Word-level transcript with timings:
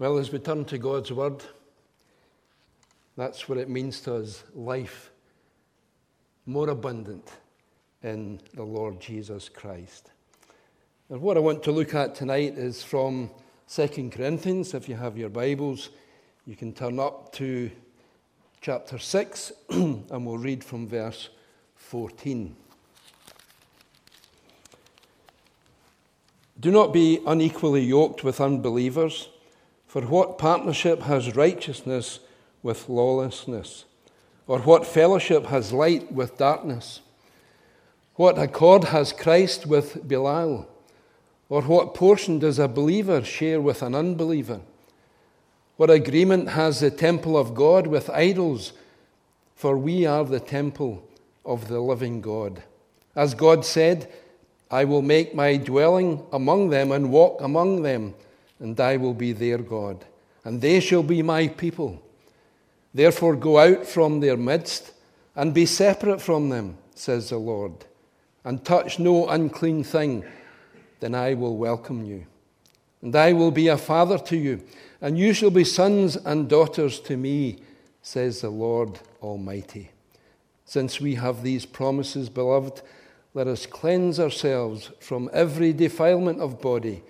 Well, 0.00 0.18
as 0.18 0.30
we 0.30 0.38
turn 0.38 0.64
to 0.66 0.78
God's 0.78 1.10
Word, 1.10 1.42
that's 3.16 3.48
what 3.48 3.58
it 3.58 3.68
means 3.68 4.00
to 4.02 4.14
us 4.14 4.44
life 4.54 5.10
more 6.46 6.68
abundant 6.68 7.28
in 8.04 8.38
the 8.54 8.62
Lord 8.62 9.00
Jesus 9.00 9.48
Christ. 9.48 10.12
And 11.10 11.20
what 11.20 11.36
I 11.36 11.40
want 11.40 11.64
to 11.64 11.72
look 11.72 11.96
at 11.96 12.14
tonight 12.14 12.56
is 12.56 12.80
from 12.80 13.28
2 13.68 14.10
Corinthians. 14.14 14.72
If 14.72 14.88
you 14.88 14.94
have 14.94 15.18
your 15.18 15.30
Bibles, 15.30 15.90
you 16.46 16.54
can 16.54 16.72
turn 16.72 17.00
up 17.00 17.32
to 17.32 17.68
chapter 18.60 18.98
6 18.98 19.52
and 19.70 20.24
we'll 20.24 20.38
read 20.38 20.62
from 20.62 20.86
verse 20.86 21.28
14. 21.74 22.54
Do 26.60 26.70
not 26.70 26.92
be 26.92 27.18
unequally 27.26 27.82
yoked 27.82 28.22
with 28.22 28.40
unbelievers. 28.40 29.28
For 29.88 30.02
what 30.02 30.36
partnership 30.36 31.00
has 31.02 31.34
righteousness 31.34 32.20
with 32.62 32.90
lawlessness? 32.90 33.86
Or 34.46 34.60
what 34.60 34.86
fellowship 34.86 35.46
has 35.46 35.72
light 35.72 36.12
with 36.12 36.36
darkness? 36.36 37.00
What 38.16 38.38
accord 38.38 38.84
has 38.84 39.14
Christ 39.14 39.66
with 39.66 40.06
Belial? 40.06 40.68
Or 41.48 41.62
what 41.62 41.94
portion 41.94 42.38
does 42.38 42.58
a 42.58 42.68
believer 42.68 43.24
share 43.24 43.62
with 43.62 43.80
an 43.80 43.94
unbeliever? 43.94 44.60
What 45.78 45.88
agreement 45.88 46.50
has 46.50 46.80
the 46.80 46.90
temple 46.90 47.38
of 47.38 47.54
God 47.54 47.86
with 47.86 48.10
idols? 48.10 48.74
For 49.54 49.78
we 49.78 50.04
are 50.04 50.24
the 50.24 50.40
temple 50.40 51.02
of 51.46 51.68
the 51.68 51.80
living 51.80 52.20
God. 52.20 52.62
As 53.16 53.32
God 53.32 53.64
said, 53.64 54.12
I 54.70 54.84
will 54.84 55.00
make 55.00 55.34
my 55.34 55.56
dwelling 55.56 56.26
among 56.30 56.68
them 56.68 56.92
and 56.92 57.10
walk 57.10 57.40
among 57.40 57.82
them 57.82 58.14
and 58.60 58.78
I 58.80 58.96
will 58.96 59.14
be 59.14 59.32
their 59.32 59.58
God, 59.58 60.04
and 60.44 60.60
they 60.60 60.80
shall 60.80 61.02
be 61.02 61.22
my 61.22 61.48
people. 61.48 62.02
Therefore, 62.92 63.36
go 63.36 63.58
out 63.58 63.86
from 63.86 64.20
their 64.20 64.36
midst 64.36 64.92
and 65.36 65.54
be 65.54 65.66
separate 65.66 66.20
from 66.20 66.48
them, 66.48 66.78
says 66.94 67.30
the 67.30 67.38
Lord, 67.38 67.72
and 68.44 68.64
touch 68.64 68.98
no 68.98 69.28
unclean 69.28 69.84
thing, 69.84 70.24
then 71.00 71.14
I 71.14 71.34
will 71.34 71.56
welcome 71.56 72.04
you. 72.04 72.26
And 73.02 73.14
I 73.14 73.32
will 73.32 73.52
be 73.52 73.68
a 73.68 73.76
father 73.76 74.18
to 74.18 74.36
you, 74.36 74.62
and 75.00 75.16
you 75.16 75.32
shall 75.32 75.50
be 75.50 75.64
sons 75.64 76.16
and 76.16 76.48
daughters 76.48 76.98
to 77.00 77.16
me, 77.16 77.58
says 78.02 78.40
the 78.40 78.50
Lord 78.50 78.98
Almighty. 79.22 79.90
Since 80.64 81.00
we 81.00 81.14
have 81.14 81.42
these 81.42 81.64
promises, 81.64 82.28
beloved, 82.28 82.82
let 83.34 83.46
us 83.46 83.66
cleanse 83.66 84.18
ourselves 84.18 84.90
from 84.98 85.30
every 85.32 85.72
defilement 85.72 86.40
of 86.40 86.60
body 86.60 87.02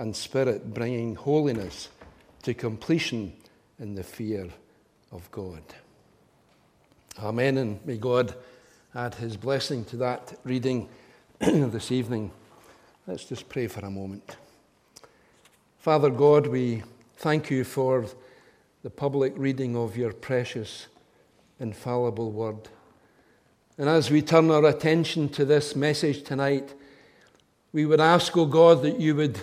and 0.00 0.16
spirit, 0.16 0.72
bringing 0.72 1.14
holiness 1.14 1.90
to 2.42 2.54
completion 2.54 3.34
in 3.78 3.94
the 3.94 4.02
fear 4.02 4.48
of 5.12 5.30
God. 5.30 5.62
Amen. 7.18 7.58
And 7.58 7.84
may 7.84 7.98
God 7.98 8.34
add 8.94 9.14
his 9.16 9.36
blessing 9.36 9.84
to 9.84 9.98
that 9.98 10.38
reading 10.42 10.88
this 11.38 11.92
evening. 11.92 12.32
Let's 13.06 13.26
just 13.26 13.46
pray 13.50 13.66
for 13.66 13.80
a 13.80 13.90
moment. 13.90 14.36
Father 15.78 16.08
God, 16.08 16.46
we 16.46 16.82
thank 17.16 17.50
you 17.50 17.62
for 17.62 18.06
the 18.82 18.88
public 18.90 19.34
reading 19.36 19.76
of 19.76 19.98
your 19.98 20.14
precious, 20.14 20.86
infallible 21.58 22.32
word. 22.32 22.70
And 23.76 23.86
as 23.86 24.10
we 24.10 24.22
turn 24.22 24.50
our 24.50 24.64
attention 24.64 25.28
to 25.30 25.44
this 25.44 25.76
message 25.76 26.22
tonight, 26.22 26.72
we 27.74 27.84
would 27.84 28.00
ask, 28.00 28.34
O 28.34 28.40
oh 28.40 28.46
God, 28.46 28.82
that 28.82 28.98
you 28.98 29.14
would 29.16 29.38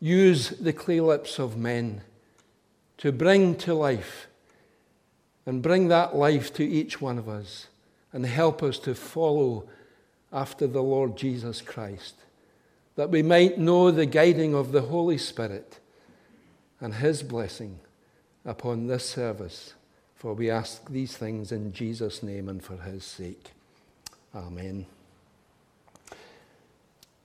use 0.00 0.50
the 0.50 0.72
clay 0.72 1.00
lips 1.00 1.38
of 1.38 1.56
men 1.56 2.00
to 2.98 3.12
bring 3.12 3.54
to 3.56 3.74
life 3.74 4.26
and 5.46 5.62
bring 5.62 5.88
that 5.88 6.16
life 6.16 6.52
to 6.54 6.64
each 6.64 7.00
one 7.00 7.18
of 7.18 7.28
us 7.28 7.66
and 8.12 8.26
help 8.26 8.62
us 8.62 8.78
to 8.78 8.94
follow 8.94 9.68
after 10.32 10.66
the 10.66 10.82
Lord 10.82 11.16
Jesus 11.16 11.60
Christ, 11.60 12.14
that 12.96 13.10
we 13.10 13.22
might 13.22 13.58
know 13.58 13.90
the 13.90 14.06
guiding 14.06 14.54
of 14.54 14.72
the 14.72 14.82
Holy 14.82 15.18
Spirit 15.18 15.78
and 16.80 16.94
His 16.94 17.22
blessing 17.22 17.80
upon 18.44 18.86
this 18.86 19.08
service. 19.08 19.74
For 20.14 20.34
we 20.34 20.50
ask 20.50 20.88
these 20.88 21.16
things 21.16 21.50
in 21.50 21.72
Jesus' 21.72 22.22
name 22.22 22.48
and 22.48 22.62
for 22.62 22.76
His 22.76 23.04
sake. 23.04 23.50
Amen. 24.34 24.86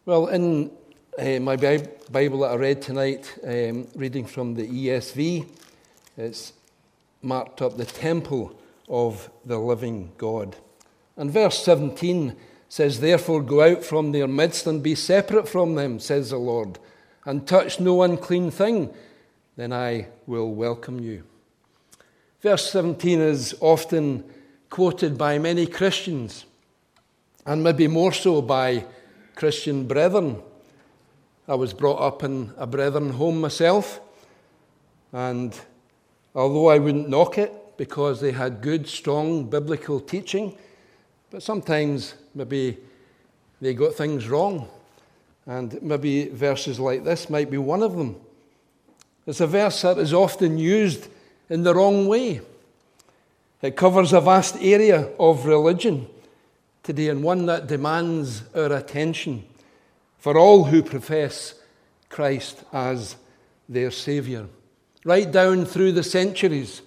Well, 0.06 0.28
in 0.28 0.72
uh, 1.18 1.40
my 1.40 1.56
Bible 1.56 2.40
that 2.40 2.52
I 2.52 2.56
read 2.56 2.82
tonight, 2.82 3.38
um, 3.44 3.88
reading 3.96 4.26
from 4.26 4.54
the 4.54 4.68
ESV, 4.68 5.48
it's 6.18 6.54
marked 7.22 7.62
up 7.62 7.78
the 7.78 7.86
temple 7.86 8.58
of 8.90 9.30
the 9.46 9.58
living 9.58 10.12
God. 10.18 10.58
And 11.16 11.32
verse 11.32 11.64
17 11.64 12.36
says, 12.68 13.00
Therefore 13.00 13.42
go 13.42 13.62
out 13.62 13.84
from 13.84 14.12
their 14.12 14.28
midst 14.28 14.68
and 14.68 14.84
be 14.84 14.96
separate 14.96 15.48
from 15.48 15.76
them, 15.76 16.00
says 16.00 16.32
the 16.32 16.38
Lord, 16.38 16.80
and 17.24 17.48
touch 17.48 17.80
no 17.80 18.02
unclean 18.02 18.52
thing, 18.52 18.94
then 19.56 19.72
I 19.72 20.08
will 20.28 20.54
welcome 20.54 21.00
you. 21.00 21.24
Verse 22.42 22.70
17 22.72 23.22
is 23.22 23.56
often 23.62 24.26
quoted 24.70 25.18
by 25.18 25.40
many 25.40 25.66
Christians, 25.66 26.46
and 27.46 27.64
maybe 27.64 27.88
more 27.88 28.12
so 28.12 28.42
by 28.42 28.86
Christian 29.36 29.88
brethren 29.88 30.42
I 31.48 31.54
was 31.54 31.74
brought 31.74 32.02
up 32.02 32.24
in 32.24 32.52
a 32.58 32.66
brethren 32.66 33.12
home 33.12 33.40
myself, 33.40 34.00
and 35.14 35.56
although 36.34 36.70
I 36.70 36.80
wouldn't 36.80 37.08
knock 37.08 37.38
it 37.38 37.78
because 37.78 38.20
they 38.20 38.32
had 38.32 38.62
good, 38.62 38.88
strong 38.88 39.48
biblical 39.48 40.00
teaching, 40.00 40.58
but 41.30 41.44
sometimes 41.44 42.16
maybe 42.34 42.78
they 43.62 43.76
got 43.76 43.94
things 43.94 44.28
wrong. 44.28 44.68
And 45.46 45.80
maybe 45.84 46.30
verses 46.30 46.80
like 46.80 47.04
this 47.04 47.30
might 47.30 47.52
be 47.52 47.60
one 47.60 47.84
of 47.84 47.96
them. 47.96 48.16
It's 49.28 49.40
a 49.40 49.46
verse 49.46 49.84
that 49.84 50.00
is 50.00 50.16
often 50.16 50.58
used 50.58 51.08
in 51.52 51.62
the 51.62 51.76
wrong 51.76 52.08
way. 52.08 52.42
It 53.62 53.76
covers 53.76 54.14
a 54.14 54.22
vast 54.22 54.56
area 54.62 55.10
of 55.20 55.46
religion 55.46 56.08
today 56.82 57.10
and 57.10 57.24
one 57.24 57.46
that 57.46 57.68
demands 57.68 58.42
our 58.56 58.74
attention 58.74 59.46
for 60.26 60.40
all 60.40 60.64
who 60.64 60.82
profess 60.82 61.54
Christ 62.10 62.64
as 62.74 63.16
their 63.70 63.92
Saviour. 63.92 64.48
Right 65.04 65.32
down 65.32 65.66
through 65.66 65.92
the 65.92 66.02
centuries, 66.02 66.82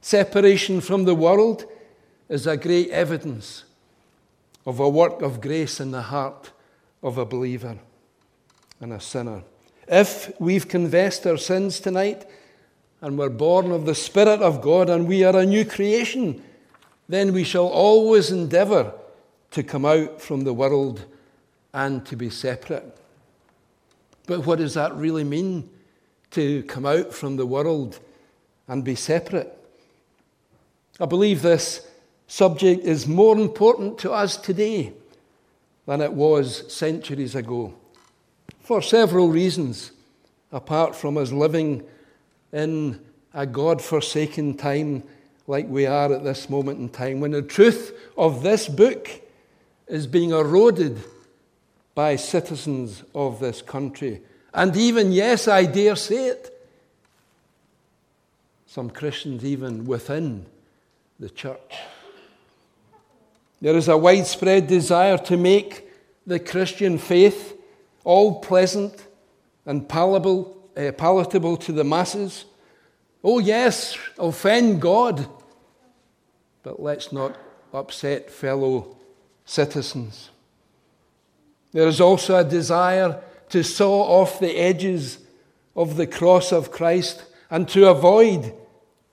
separation 0.00 0.80
from 0.80 1.04
the 1.04 1.14
world 1.14 1.64
is 2.28 2.44
a 2.44 2.56
great 2.56 2.90
evidence 2.90 3.62
of 4.66 4.80
a 4.80 4.88
work 4.88 5.22
of 5.22 5.40
grace 5.40 5.78
in 5.78 5.92
the 5.92 6.02
heart 6.02 6.50
of 7.04 7.18
a 7.18 7.24
believer 7.24 7.78
and 8.80 8.92
a 8.92 8.98
sinner. 8.98 9.44
If 9.86 10.32
we've 10.40 10.66
confessed 10.66 11.24
our 11.24 11.36
sins 11.36 11.78
tonight 11.78 12.28
and 13.00 13.16
we're 13.16 13.28
born 13.28 13.70
of 13.70 13.86
the 13.86 13.94
Spirit 13.94 14.42
of 14.42 14.60
God 14.60 14.90
and 14.90 15.06
we 15.06 15.22
are 15.22 15.36
a 15.36 15.46
new 15.46 15.64
creation, 15.64 16.42
then 17.08 17.32
we 17.32 17.44
shall 17.44 17.68
always 17.68 18.32
endeavour 18.32 18.92
to 19.52 19.62
come 19.62 19.84
out 19.84 20.20
from 20.20 20.42
the 20.42 20.52
world 20.52 21.06
and 21.72 22.04
to 22.06 22.16
be 22.16 22.30
separate. 22.30 22.96
But 24.26 24.46
what 24.46 24.58
does 24.58 24.74
that 24.74 24.94
really 24.94 25.24
mean 25.24 25.68
to 26.32 26.62
come 26.64 26.86
out 26.86 27.12
from 27.12 27.36
the 27.36 27.46
world 27.46 27.98
and 28.68 28.84
be 28.84 28.94
separate? 28.94 29.56
I 31.00 31.06
believe 31.06 31.42
this 31.42 31.86
subject 32.26 32.84
is 32.84 33.06
more 33.06 33.36
important 33.38 33.98
to 33.98 34.12
us 34.12 34.36
today 34.36 34.92
than 35.86 36.00
it 36.00 36.12
was 36.12 36.72
centuries 36.72 37.34
ago 37.34 37.74
for 38.60 38.80
several 38.80 39.28
reasons, 39.28 39.92
apart 40.52 40.94
from 40.94 41.18
us 41.18 41.32
living 41.32 41.84
in 42.52 43.00
a 43.34 43.44
God 43.44 43.82
forsaken 43.82 44.56
time 44.56 45.02
like 45.48 45.66
we 45.66 45.86
are 45.86 46.12
at 46.12 46.22
this 46.22 46.48
moment 46.48 46.78
in 46.78 46.88
time, 46.88 47.20
when 47.20 47.32
the 47.32 47.42
truth 47.42 47.92
of 48.16 48.42
this 48.42 48.68
book 48.68 49.10
is 49.88 50.06
being 50.06 50.30
eroded 50.30 51.02
by 51.94 52.16
citizens 52.16 53.02
of 53.14 53.40
this 53.40 53.62
country. 53.62 54.22
And 54.54 54.76
even, 54.76 55.12
yes, 55.12 55.48
I 55.48 55.64
dare 55.66 55.96
say 55.96 56.28
it, 56.28 56.48
some 58.66 58.90
Christians 58.90 59.44
even 59.44 59.84
within 59.84 60.46
the 61.20 61.28
church. 61.28 61.78
There 63.60 63.76
is 63.76 63.88
a 63.88 63.96
widespread 63.96 64.66
desire 64.66 65.18
to 65.18 65.36
make 65.36 65.88
the 66.26 66.40
Christian 66.40 66.98
faith 66.98 67.56
all 68.02 68.40
pleasant 68.40 69.06
and 69.66 69.88
palatable, 69.88 70.56
uh, 70.76 70.92
palatable 70.92 71.56
to 71.58 71.72
the 71.72 71.84
masses. 71.84 72.44
Oh, 73.22 73.38
yes, 73.38 73.96
offend 74.18 74.80
God, 74.80 75.28
but 76.62 76.80
let's 76.82 77.12
not 77.12 77.36
upset 77.72 78.30
fellow 78.30 78.96
citizens. 79.44 80.30
There 81.72 81.88
is 81.88 82.00
also 82.00 82.36
a 82.36 82.44
desire 82.44 83.20
to 83.48 83.62
saw 83.62 84.02
off 84.02 84.38
the 84.38 84.56
edges 84.56 85.18
of 85.74 85.96
the 85.96 86.06
cross 86.06 86.52
of 86.52 86.70
Christ 86.70 87.24
and 87.50 87.68
to 87.68 87.88
avoid 87.88 88.54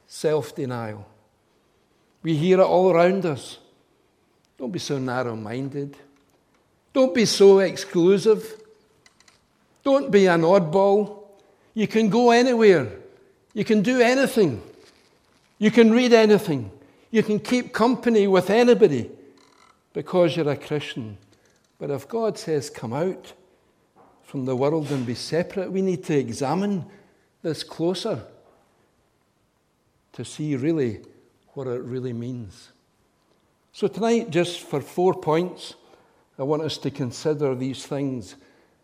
self 0.07 0.55
denial. 0.55 1.07
We 2.21 2.35
hear 2.35 2.59
it 2.59 2.63
all 2.63 2.91
around 2.91 3.25
us. 3.25 3.57
Don't 4.57 4.71
be 4.71 4.79
so 4.79 4.97
narrow 4.97 5.35
minded. 5.35 5.95
Don't 6.91 7.13
be 7.13 7.25
so 7.25 7.59
exclusive. 7.59 8.61
Don't 9.83 10.11
be 10.11 10.25
an 10.27 10.41
oddball. 10.41 11.23
You 11.73 11.87
can 11.87 12.09
go 12.09 12.31
anywhere. 12.31 12.91
You 13.53 13.63
can 13.63 13.81
do 13.81 14.01
anything. 14.01 14.61
You 15.59 15.71
can 15.71 15.91
read 15.91 16.13
anything. 16.13 16.71
You 17.11 17.23
can 17.23 17.39
keep 17.39 17.73
company 17.73 18.27
with 18.27 18.49
anybody 18.49 19.09
because 19.93 20.35
you're 20.35 20.49
a 20.49 20.57
Christian. 20.57 21.17
But 21.79 21.89
if 21.89 22.07
God 22.07 22.37
says, 22.37 22.69
come 22.69 22.93
out 22.93 23.33
from 24.23 24.45
the 24.45 24.55
world 24.55 24.91
and 24.91 25.05
be 25.05 25.15
separate, 25.15 25.71
we 25.71 25.81
need 25.81 26.03
to 26.03 26.15
examine 26.15 26.85
this 27.41 27.63
closer 27.63 28.21
to 30.13 30.25
see 30.25 30.55
really 30.57 30.99
what 31.53 31.67
it 31.67 31.81
really 31.81 32.13
means. 32.13 32.69
So, 33.71 33.87
tonight, 33.87 34.29
just 34.29 34.59
for 34.59 34.81
four 34.81 35.13
points, 35.13 35.75
I 36.37 36.43
want 36.43 36.63
us 36.63 36.77
to 36.79 36.91
consider 36.91 37.55
these 37.55 37.85
things. 37.85 38.35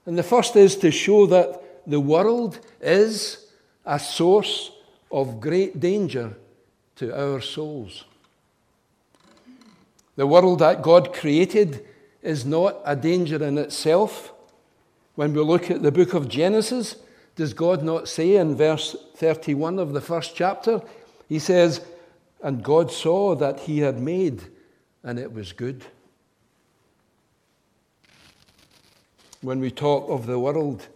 And 0.06 0.18
the 0.18 0.24
first 0.24 0.56
is 0.56 0.76
to 0.78 0.92
show 0.92 1.26
that 1.28 1.62
the 1.86 2.00
world 2.00 2.60
is 2.80 3.46
a 3.86 4.00
source 4.00 4.72
of 5.12 5.40
great 5.40 5.80
danger 5.80 6.38
to 6.96 7.14
our 7.14 7.42
souls. 7.42 8.06
The 10.16 10.28
world 10.28 10.60
that 10.60 10.82
God 10.82 11.14
created 11.14 11.86
is 12.26 12.46
not 12.46 12.78
a 12.86 12.96
danger 12.96 13.44
in 13.44 13.58
itself. 13.58 14.34
When 15.16 15.34
we 15.34 15.42
look 15.42 15.70
at 15.70 15.84
the 15.84 15.92
book 15.92 16.14
of 16.14 16.28
Genesis, 16.28 16.96
does 17.36 17.54
God 17.54 17.84
not 17.84 18.08
say 18.08 18.36
in 18.36 18.56
verse 18.56 18.96
31 19.16 19.80
of 19.80 19.94
the 19.94 20.02
first 20.02 20.36
chapter? 20.36 20.82
He 21.30 21.40
says, 21.40 21.82
And 22.42 22.64
God 22.64 22.92
saw 22.92 23.36
that 23.36 23.62
he 23.62 23.80
had 23.80 24.00
made, 24.00 24.44
and 25.04 25.20
it 25.20 25.34
was 25.34 25.54
good. 25.54 25.86
When 29.42 29.60
we 29.60 29.70
talk 29.70 30.10
of 30.10 30.26
the 30.26 30.40
world, 30.40 30.88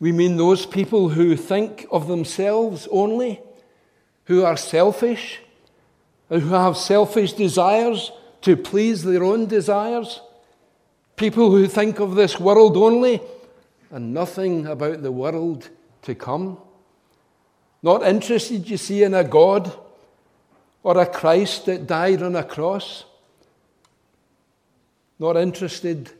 we 0.00 0.12
mean 0.12 0.36
those 0.36 0.66
people 0.66 1.10
who 1.10 1.36
think 1.36 1.86
of 1.90 2.08
themselves 2.08 2.86
only, 2.90 3.40
who 4.24 4.44
are 4.44 4.56
selfish, 4.56 5.40
who 6.28 6.40
have 6.40 6.76
selfish 6.76 7.32
desires 7.32 8.10
to 8.44 8.58
please 8.58 9.02
their 9.02 9.24
own 9.24 9.46
desires. 9.46 10.20
People 11.16 11.50
who 11.50 11.66
think 11.66 11.98
of 11.98 12.14
this 12.14 12.38
world 12.38 12.76
only 12.76 13.20
and 13.90 14.12
nothing 14.12 14.66
about 14.66 15.02
the 15.02 15.12
world 15.12 15.70
to 16.02 16.14
come. 16.14 16.58
Not 17.82 18.02
interested, 18.02 18.68
you 18.68 18.76
see, 18.76 19.02
in 19.02 19.14
a 19.14 19.24
God 19.24 19.72
or 20.82 21.00
a 21.00 21.06
Christ 21.06 21.66
that 21.66 21.86
died 21.86 22.22
on 22.22 22.36
a 22.36 22.44
cross. 22.44 23.06
Not 25.18 25.38
interested 25.38 26.10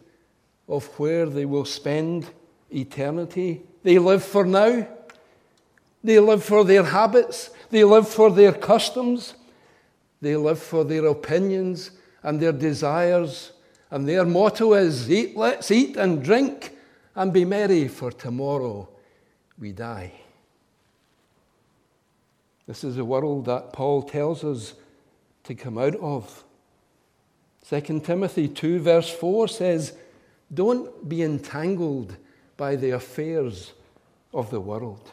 of 0.67 0.87
where 0.99 1.27
they 1.27 1.45
will 1.45 1.67
spend 1.67 2.27
eternity. 2.71 3.61
They 3.83 3.99
live 3.99 4.25
for 4.25 4.47
now. 4.47 4.87
They 6.03 6.19
live 6.21 6.43
for 6.43 6.65
their 6.65 6.85
habits. 6.85 7.51
They 7.69 7.85
live 7.85 8.09
for 8.09 8.31
their 8.31 8.53
customs. 8.53 9.35
They 10.23 10.37
live 10.37 10.59
for 10.59 10.85
their 10.85 11.07
opinions 11.07 11.91
and 12.25 12.41
their 12.41 12.53
desires. 12.53 13.53
And 13.91 14.09
their 14.09 14.25
motto 14.25 14.73
is 14.73 15.09
eat, 15.09 15.37
let's 15.37 15.71
eat 15.71 15.97
and 15.97 16.25
drink 16.25 16.77
and 17.15 17.33
be 17.33 17.45
merry, 17.45 17.87
for 17.87 18.11
tomorrow 18.11 18.89
we 19.57 19.71
die. 19.71 20.13
This 22.67 22.83
is 22.83 22.97
a 22.97 23.05
world 23.05 23.45
that 23.45 23.73
Paul 23.73 24.03
tells 24.03 24.43
us 24.43 24.75
to 25.45 25.55
come 25.55 25.79
out 25.79 25.95
of. 25.97 26.43
2 27.69 28.01
Timothy 28.01 28.49
2, 28.49 28.81
verse 28.81 29.11
4 29.11 29.49
says, 29.49 29.97
Don't 30.53 31.09
be 31.09 31.23
entangled 31.23 32.17
by 32.57 32.77
the 32.77 32.91
affairs 32.91 33.73
of 34.33 34.51
the 34.51 34.61
world. 34.61 35.13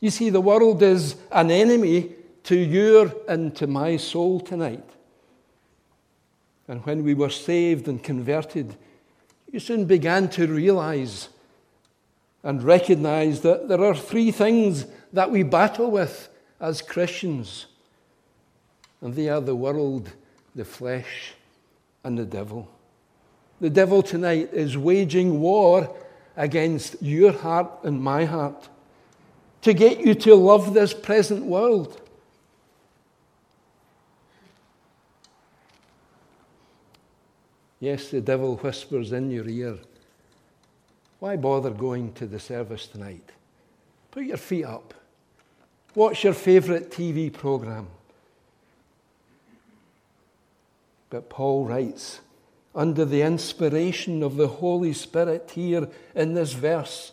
You 0.00 0.10
see, 0.10 0.30
the 0.30 0.40
world 0.40 0.82
is 0.82 1.16
an 1.32 1.50
enemy 1.50 2.14
to 2.44 2.56
your 2.56 3.12
and 3.28 3.54
to 3.56 3.66
my 3.66 3.96
soul 3.96 4.40
tonight. 4.40 4.88
And 6.68 6.84
when 6.84 7.02
we 7.02 7.14
were 7.14 7.30
saved 7.30 7.88
and 7.88 8.02
converted, 8.02 8.76
you 9.50 9.58
soon 9.58 9.86
began 9.86 10.28
to 10.30 10.46
realize 10.46 11.30
and 12.42 12.62
recognize 12.62 13.40
that 13.40 13.68
there 13.68 13.82
are 13.82 13.94
three 13.94 14.30
things 14.30 14.86
that 15.12 15.30
we 15.30 15.42
battle 15.42 15.90
with 15.90 16.28
as 16.60 16.82
Christians. 16.82 17.66
And 19.00 19.14
they 19.14 19.28
are 19.28 19.40
the 19.40 19.56
world, 19.56 20.10
the 20.54 20.64
flesh, 20.64 21.32
and 22.04 22.18
the 22.18 22.26
devil. 22.26 22.68
The 23.60 23.70
devil 23.70 24.02
tonight 24.02 24.50
is 24.52 24.76
waging 24.76 25.40
war 25.40 25.96
against 26.36 27.02
your 27.02 27.32
heart 27.32 27.70
and 27.82 28.00
my 28.00 28.24
heart 28.24 28.68
to 29.62 29.72
get 29.72 30.00
you 30.00 30.14
to 30.14 30.34
love 30.34 30.74
this 30.74 30.94
present 30.94 31.44
world 31.44 32.00
Yes, 37.80 38.10
the 38.10 38.20
devil 38.20 38.56
whispers 38.56 39.12
in 39.12 39.30
your 39.30 39.48
ear, 39.48 39.78
Why 41.20 41.36
bother 41.36 41.70
going 41.70 42.12
to 42.14 42.26
the 42.26 42.40
service 42.40 42.86
tonight? 42.86 43.30
Put 44.10 44.24
your 44.24 44.36
feet 44.36 44.64
up. 44.64 44.94
What's 45.94 46.22
your 46.22 46.34
favourite 46.34 46.90
TV 46.90 47.32
programme? 47.32 47.88
But 51.10 51.28
Paul 51.28 51.64
writes, 51.64 52.20
under 52.74 53.04
the 53.04 53.22
inspiration 53.22 54.22
of 54.22 54.36
the 54.36 54.46
Holy 54.46 54.92
Spirit 54.92 55.50
here 55.54 55.88
in 56.14 56.34
this 56.34 56.52
verse, 56.52 57.12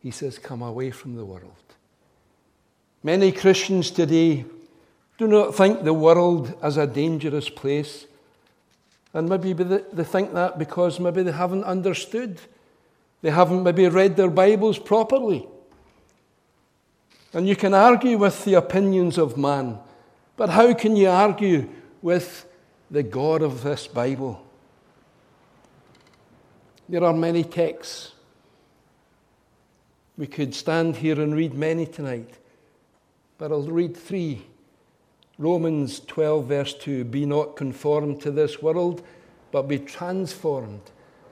he 0.00 0.10
says, 0.10 0.38
Come 0.38 0.62
away 0.62 0.90
from 0.90 1.16
the 1.16 1.24
world. 1.24 1.52
Many 3.02 3.32
Christians 3.32 3.90
today 3.90 4.44
do 5.16 5.26
not 5.26 5.54
think 5.54 5.82
the 5.82 5.94
world 5.94 6.54
as 6.62 6.76
a 6.76 6.86
dangerous 6.86 7.48
place. 7.48 8.06
And 9.12 9.28
maybe 9.28 9.52
they 9.52 10.04
think 10.04 10.34
that 10.34 10.58
because 10.58 11.00
maybe 11.00 11.22
they 11.22 11.32
haven't 11.32 11.64
understood. 11.64 12.40
They 13.22 13.30
haven't 13.30 13.62
maybe 13.62 13.88
read 13.88 14.16
their 14.16 14.30
Bibles 14.30 14.78
properly. 14.78 15.46
And 17.32 17.48
you 17.48 17.56
can 17.56 17.74
argue 17.74 18.18
with 18.18 18.44
the 18.44 18.54
opinions 18.54 19.18
of 19.18 19.36
man, 19.36 19.78
but 20.36 20.50
how 20.50 20.74
can 20.74 20.96
you 20.96 21.08
argue 21.08 21.68
with 22.02 22.46
the 22.90 23.02
God 23.02 23.42
of 23.42 23.62
this 23.62 23.86
Bible? 23.86 24.44
There 26.88 27.04
are 27.04 27.12
many 27.12 27.44
texts. 27.44 28.12
We 30.16 30.26
could 30.26 30.54
stand 30.54 30.96
here 30.96 31.20
and 31.20 31.34
read 31.34 31.54
many 31.54 31.86
tonight, 31.86 32.34
but 33.38 33.52
I'll 33.52 33.62
read 33.62 33.96
three 33.96 34.42
Romans 35.40 36.00
12, 36.00 36.44
verse 36.44 36.74
2 36.74 37.04
Be 37.04 37.24
not 37.24 37.56
conformed 37.56 38.20
to 38.20 38.30
this 38.30 38.60
world, 38.60 39.02
but 39.50 39.62
be 39.62 39.78
transformed 39.78 40.82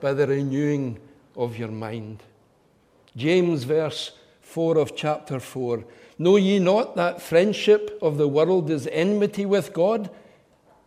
by 0.01 0.13
the 0.13 0.25
renewing 0.25 0.97
of 1.37 1.57
your 1.57 1.69
mind. 1.69 2.23
James, 3.15 3.65
verse 3.65 4.13
4 4.41 4.79
of 4.79 4.95
chapter 4.95 5.39
4 5.39 5.85
Know 6.17 6.37
ye 6.37 6.57
not 6.57 6.95
that 6.95 7.21
friendship 7.21 7.99
of 8.01 8.17
the 8.17 8.27
world 8.27 8.71
is 8.71 8.87
enmity 8.87 9.45
with 9.45 9.73
God? 9.73 10.09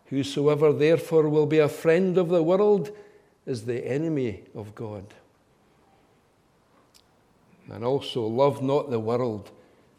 Whosoever 0.07 0.73
therefore 0.73 1.29
will 1.29 1.47
be 1.47 1.59
a 1.59 1.69
friend 1.69 2.19
of 2.19 2.29
the 2.29 2.43
world 2.43 2.91
is 3.47 3.67
the 3.67 3.87
enemy 3.87 4.43
of 4.52 4.75
God. 4.75 5.14
And 7.71 7.85
also, 7.85 8.26
love 8.26 8.62
not 8.62 8.91
the 8.91 8.99
world, 8.99 9.52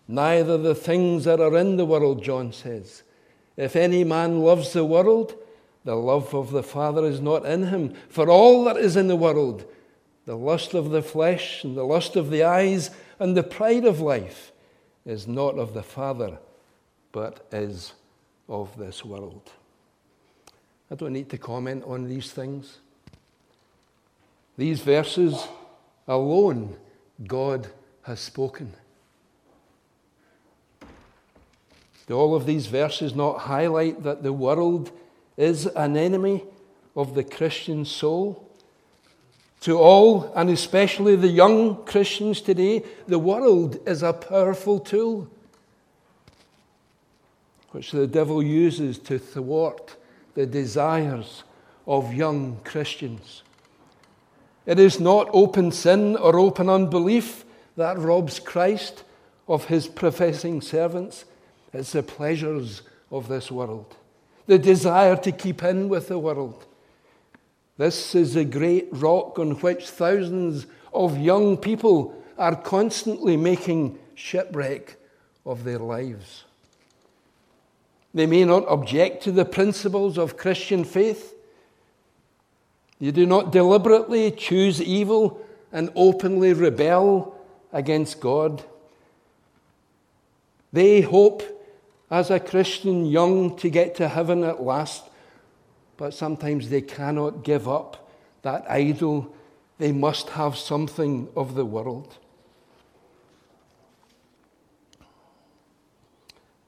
neither 0.09 0.57
the 0.57 0.75
things 0.75 1.23
that 1.23 1.39
are 1.39 1.57
in 1.57 1.77
the 1.77 1.85
world, 1.85 2.21
John 2.21 2.51
says. 2.51 3.03
If 3.55 3.75
any 3.75 4.03
man 4.03 4.41
loves 4.41 4.73
the 4.73 4.85
world, 4.85 5.35
the 5.83 5.95
love 5.95 6.33
of 6.33 6.51
the 6.51 6.63
Father 6.63 7.05
is 7.05 7.19
not 7.19 7.45
in 7.45 7.67
him. 7.67 7.93
For 8.09 8.29
all 8.29 8.63
that 8.65 8.77
is 8.77 8.95
in 8.95 9.07
the 9.07 9.15
world, 9.15 9.65
the 10.25 10.37
lust 10.37 10.73
of 10.73 10.89
the 10.89 11.01
flesh 11.01 11.63
and 11.63 11.75
the 11.75 11.83
lust 11.83 12.15
of 12.15 12.29
the 12.29 12.43
eyes 12.43 12.89
and 13.19 13.35
the 13.35 13.43
pride 13.43 13.85
of 13.85 13.99
life, 13.99 14.51
is 15.05 15.27
not 15.27 15.57
of 15.59 15.73
the 15.73 15.83
Father, 15.83 16.39
but 17.11 17.45
is 17.51 17.93
of 18.47 18.77
this 18.77 19.03
world. 19.03 19.51
I 20.89 20.95
don't 20.95 21.13
need 21.13 21.29
to 21.29 21.37
comment 21.37 21.83
on 21.85 22.07
these 22.07 22.31
things. 22.31 22.79
These 24.57 24.81
verses 24.81 25.47
alone, 26.07 26.77
God 27.25 27.67
has 28.03 28.19
spoken. 28.19 28.73
Do 32.07 32.15
all 32.15 32.35
of 32.35 32.45
these 32.45 32.67
verses 32.67 33.15
not 33.15 33.39
highlight 33.39 34.03
that 34.03 34.23
the 34.23 34.33
world 34.33 34.91
is 35.37 35.65
an 35.67 35.95
enemy 35.97 36.43
of 36.95 37.15
the 37.15 37.23
Christian 37.23 37.85
soul? 37.85 38.49
To 39.61 39.77
all, 39.77 40.33
and 40.35 40.49
especially 40.49 41.15
the 41.15 41.29
young 41.29 41.85
Christians 41.85 42.41
today, 42.41 42.83
the 43.07 43.19
world 43.19 43.79
is 43.87 44.03
a 44.03 44.11
powerful 44.11 44.79
tool 44.79 45.29
which 47.71 47.91
the 47.91 48.05
devil 48.05 48.43
uses 48.43 48.99
to 48.99 49.17
thwart 49.17 49.95
the 50.35 50.45
desires 50.45 51.43
of 51.87 52.13
young 52.13 52.59
Christians. 52.63 53.41
It 54.65 54.79
is 54.79 54.99
not 54.99 55.29
open 55.33 55.71
sin 55.71 56.15
or 56.15 56.39
open 56.39 56.69
unbelief 56.69 57.43
that 57.75 57.97
robs 57.97 58.39
Christ 58.39 59.03
of 59.47 59.65
his 59.65 59.87
professing 59.87 60.61
servants. 60.61 61.25
It's 61.73 61.93
the 61.93 62.03
pleasures 62.03 62.83
of 63.11 63.27
this 63.27 63.51
world, 63.51 63.95
the 64.45 64.59
desire 64.59 65.15
to 65.17 65.31
keep 65.31 65.63
in 65.63 65.89
with 65.89 66.07
the 66.07 66.19
world. 66.19 66.65
This 67.77 68.13
is 68.13 68.35
the 68.35 68.45
great 68.45 68.87
rock 68.91 69.39
on 69.39 69.51
which 69.61 69.89
thousands 69.89 70.67
of 70.93 71.17
young 71.17 71.57
people 71.57 72.21
are 72.37 72.55
constantly 72.55 73.35
making 73.35 73.97
shipwreck 74.15 74.97
of 75.45 75.63
their 75.63 75.79
lives. 75.79 76.43
They 78.13 78.27
may 78.27 78.45
not 78.45 78.67
object 78.67 79.23
to 79.23 79.31
the 79.31 79.45
principles 79.45 80.19
of 80.19 80.37
Christian 80.37 80.83
faith. 80.83 81.33
You 82.99 83.11
do 83.11 83.25
not 83.25 83.51
deliberately 83.51 84.29
choose 84.29 84.81
evil 84.81 85.43
and 85.71 85.89
openly 85.95 86.53
rebel 86.53 87.35
against 87.71 88.19
God. 88.19 88.63
They 90.71 91.01
hope, 91.01 91.43
as 92.13 92.29
a 92.29 92.39
Christian 92.39 93.07
young, 93.07 93.55
to 93.57 93.71
get 93.71 93.95
to 93.95 94.07
heaven 94.07 94.43
at 94.43 94.61
last, 94.61 95.03
but 95.97 96.13
sometimes 96.13 96.69
they 96.69 96.79
cannot 96.79 97.43
give 97.43 97.67
up 97.67 98.07
that 98.43 98.63
idol. 98.69 99.35
They 99.79 99.91
must 99.91 100.29
have 100.29 100.55
something 100.55 101.27
of 101.35 101.55
the 101.55 101.65
world. 101.65 102.19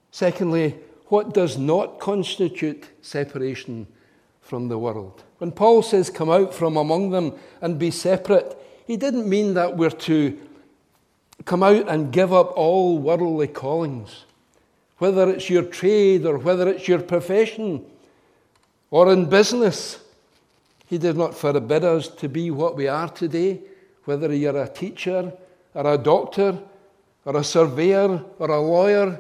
Secondly, 0.10 0.80
what 1.10 1.32
does 1.32 1.60
not 1.60 2.00
constitute 2.00 2.90
separation 3.04 3.86
from 4.42 4.68
the 4.68 4.80
world? 4.80 5.24
When 5.38 5.52
Paul 5.52 5.84
says, 5.84 6.10
Come 6.10 6.32
out 6.32 6.56
from 6.56 6.76
among 6.76 7.12
them 7.12 7.34
and 7.62 7.78
be 7.78 7.92
separate, 7.92 8.58
he 8.88 8.98
didn't 8.98 9.30
mean 9.30 9.54
that 9.54 9.78
we're 9.78 9.92
to 9.92 10.40
come 11.46 11.62
out 11.62 11.88
and 11.88 12.12
give 12.12 12.34
up 12.34 12.52
all 12.58 12.98
worldly 12.98 13.48
callings, 13.48 14.26
whether 14.98 15.30
it's 15.30 15.50
your 15.50 15.64
trade 15.64 16.26
or 16.26 16.38
whether 16.38 16.70
it's 16.70 16.88
your 16.88 17.02
profession 17.02 17.86
or 18.92 19.12
in 19.12 19.26
business. 19.26 20.00
He 20.88 20.98
did 20.98 21.18
not 21.18 21.36
forbid 21.36 21.84
us 21.84 22.08
to 22.08 22.30
be 22.30 22.52
what 22.52 22.76
we 22.76 22.88
are 22.88 23.10
today, 23.10 23.62
whether 24.06 24.34
you're 24.34 24.62
a 24.62 24.70
teacher 24.70 25.34
or 25.74 25.94
a 25.94 25.98
doctor 25.98 26.60
or 27.26 27.38
a 27.38 27.44
surveyor 27.44 28.24
or 28.40 28.52
a 28.52 28.62
lawyer 28.62 29.20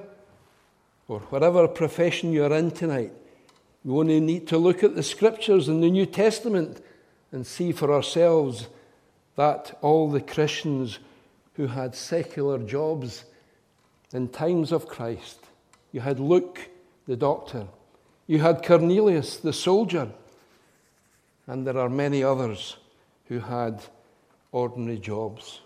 or 1.07 1.19
whatever 1.19 1.67
profession 1.67 2.31
you're 2.31 2.53
in 2.53 2.71
tonight. 2.71 3.11
We 3.83 3.93
only 3.93 4.19
need 4.19 4.47
to 4.47 4.57
look 4.57 4.83
at 4.83 4.95
the 4.95 5.03
scriptures 5.03 5.67
in 5.67 5.81
the 5.81 5.91
New 5.91 6.05
Testament 6.05 6.81
and 7.31 7.45
see 7.45 7.71
for 7.71 7.93
ourselves 7.93 8.67
that 9.35 9.77
all 9.81 10.09
the 10.09 10.21
Christians 10.21 10.99
who 11.53 11.67
had 11.67 11.95
secular 11.95 12.57
jobs 12.57 13.25
in 14.13 14.29
times 14.29 14.71
of 14.71 14.87
Christ, 14.87 15.44
you 15.95 16.01
had 16.01 16.19
Luke 16.19 16.59
the 17.07 17.15
doctor, 17.15 17.67
you 18.27 18.39
had 18.39 18.65
Cornelius 18.65 19.37
the 19.37 19.53
soldier, 19.53 20.09
and 21.47 21.65
there 21.65 21.77
are 21.77 21.87
many 21.87 22.21
others 22.21 22.75
who 23.29 23.39
had 23.39 23.81
ordinary 24.51 24.97
jobs. 24.97 25.61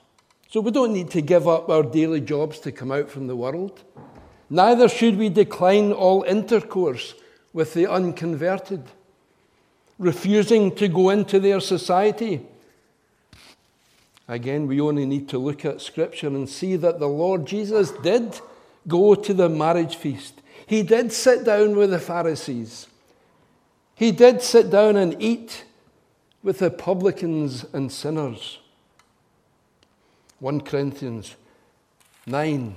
So 0.48 0.62
we 0.62 0.70
don't 0.70 0.94
need 0.94 1.10
to 1.12 1.24
give 1.24 1.48
up 1.48 1.68
our 1.68 1.82
daily 1.82 2.22
jobs 2.22 2.60
to 2.60 2.72
come 2.72 2.92
out 2.92 3.10
from 3.10 3.26
the 3.26 3.36
world. 3.36 3.82
Neither 4.52 4.88
should 4.88 5.18
we 5.18 5.30
decline 5.30 5.92
all 5.92 6.22
intercourse 6.22 7.16
with 7.52 7.74
the 7.74 7.88
unconverted, 7.88 8.84
refusing 9.98 10.76
to 10.76 10.88
go 10.88 11.10
into 11.10 11.40
their 11.40 11.60
society. 11.60 12.46
Again, 14.28 14.68
we 14.68 14.80
only 14.80 15.08
need 15.08 15.28
to 15.30 15.40
look 15.40 15.66
at 15.66 15.82
Scripture 15.82 16.28
and 16.28 16.48
see 16.48 16.76
that 16.76 17.00
the 17.00 17.08
Lord 17.08 17.48
Jesus 17.48 17.90
did 17.90 18.40
go 18.88 19.16
to 19.16 19.34
the 19.34 19.50
marriage 19.50 19.96
feast. 19.96 20.42
He 20.66 20.84
did 20.84 21.12
sit 21.12 21.44
down 21.44 21.76
with 21.76 21.92
the 21.92 22.00
Pharisees. 22.00 22.88
He 23.96 24.12
did 24.12 24.42
sit 24.42 24.70
down 24.70 24.96
and 24.96 25.16
eat 25.22 25.66
with 26.44 26.60
the 26.60 26.72
publicans 26.72 27.66
and 27.74 27.92
sinners. 27.92 28.60
1 30.40 30.62
Corinthians 30.62 31.36
9 32.26 32.76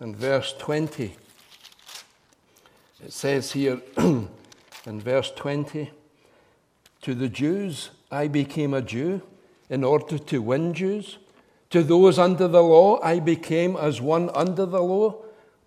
and 0.00 0.16
verse 0.16 0.54
20. 0.58 1.16
It 3.04 3.12
says 3.12 3.52
here 3.52 3.80
in 3.96 4.28
verse 4.86 5.32
20 5.34 5.90
To 7.02 7.14
the 7.14 7.28
Jews 7.28 7.90
I 8.10 8.28
became 8.28 8.74
a 8.74 8.82
Jew 8.82 9.22
in 9.68 9.84
order 9.84 10.18
to 10.18 10.42
win 10.42 10.74
Jews. 10.74 11.18
To 11.70 11.82
those 11.82 12.18
under 12.18 12.48
the 12.48 12.62
law 12.62 13.00
I 13.02 13.20
became 13.20 13.76
as 13.76 14.00
one 14.00 14.30
under 14.34 14.64
the 14.64 14.82
law, 14.82 15.16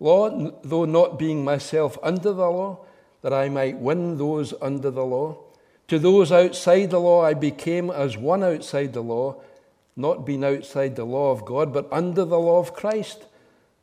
law, 0.00 0.52
though 0.62 0.84
not 0.84 1.18
being 1.18 1.44
myself 1.44 1.96
under 2.02 2.32
the 2.32 2.50
law, 2.50 2.80
that 3.22 3.32
I 3.32 3.48
might 3.48 3.78
win 3.78 4.18
those 4.18 4.52
under 4.60 4.90
the 4.90 5.04
law. 5.04 5.38
To 5.88 5.98
those 5.98 6.32
outside 6.32 6.90
the 6.90 6.98
law 6.98 7.22
I 7.22 7.34
became 7.34 7.90
as 7.90 8.16
one 8.16 8.42
outside 8.42 8.92
the 8.92 9.02
law, 9.02 9.36
not 9.94 10.26
being 10.26 10.42
outside 10.42 10.96
the 10.96 11.04
law 11.04 11.30
of 11.30 11.44
God, 11.44 11.72
but 11.72 11.92
under 11.92 12.24
the 12.24 12.38
law 12.38 12.58
of 12.58 12.74
Christ 12.74 13.26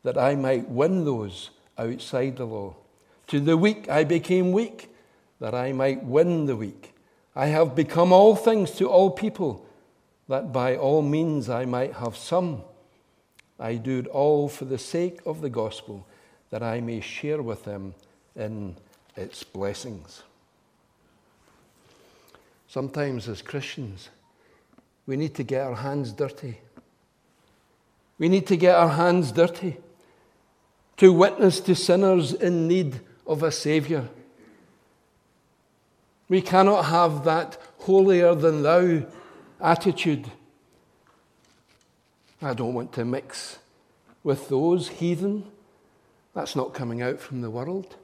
that 0.02 0.18
I 0.18 0.34
might 0.34 0.68
win 0.68 1.04
those 1.04 1.50
outside 1.78 2.36
the 2.36 2.46
law. 2.46 2.74
To 3.28 3.40
the 3.40 3.56
weak 3.56 3.88
I 3.88 4.04
became 4.04 4.52
weak, 4.52 4.94
that 5.40 5.54
I 5.54 5.72
might 5.72 6.04
win 6.04 6.46
the 6.46 6.56
weak. 6.56 6.94
I 7.34 7.46
have 7.46 7.74
become 7.74 8.12
all 8.12 8.34
things 8.36 8.72
to 8.72 8.88
all 8.88 9.10
people, 9.10 9.64
that 10.30 10.52
by 10.52 10.76
all 10.76 11.02
means 11.02 11.50
I 11.50 11.64
might 11.64 11.94
have 11.94 12.16
some. 12.16 12.62
I 13.58 13.74
do 13.74 13.98
it 13.98 14.06
all 14.06 14.48
for 14.48 14.64
the 14.64 14.78
sake 14.78 15.18
of 15.26 15.40
the 15.40 15.50
gospel, 15.50 16.06
that 16.50 16.62
I 16.62 16.80
may 16.80 17.00
share 17.00 17.42
with 17.42 17.64
them 17.64 17.94
in 18.36 18.76
its 19.16 19.42
blessings. 19.42 20.22
Sometimes, 22.68 23.28
as 23.28 23.42
Christians, 23.42 24.08
we 25.04 25.16
need 25.16 25.34
to 25.34 25.42
get 25.42 25.66
our 25.66 25.74
hands 25.74 26.12
dirty. 26.12 26.58
We 28.16 28.28
need 28.28 28.46
to 28.46 28.56
get 28.56 28.76
our 28.76 28.90
hands 28.90 29.32
dirty 29.32 29.78
to 30.98 31.12
witness 31.12 31.58
to 31.58 31.74
sinners 31.74 32.34
in 32.34 32.68
need 32.68 33.00
of 33.26 33.42
a 33.42 33.50
Saviour. 33.50 34.08
We 36.28 36.40
cannot 36.40 36.84
have 36.84 37.24
that 37.24 37.58
holier 37.78 38.36
than 38.36 38.62
thou 38.62 39.06
attitude. 39.62 40.30
I 42.42 42.54
don't 42.54 42.74
want 42.74 42.92
to 42.94 43.04
mix 43.04 43.58
with 44.22 44.48
those 44.48 44.88
heathen. 44.88 45.44
That's 46.34 46.56
not 46.56 46.74
coming 46.74 47.02
out 47.02 47.20
from 47.20 47.40
the 47.40 47.50
world. 47.50 47.96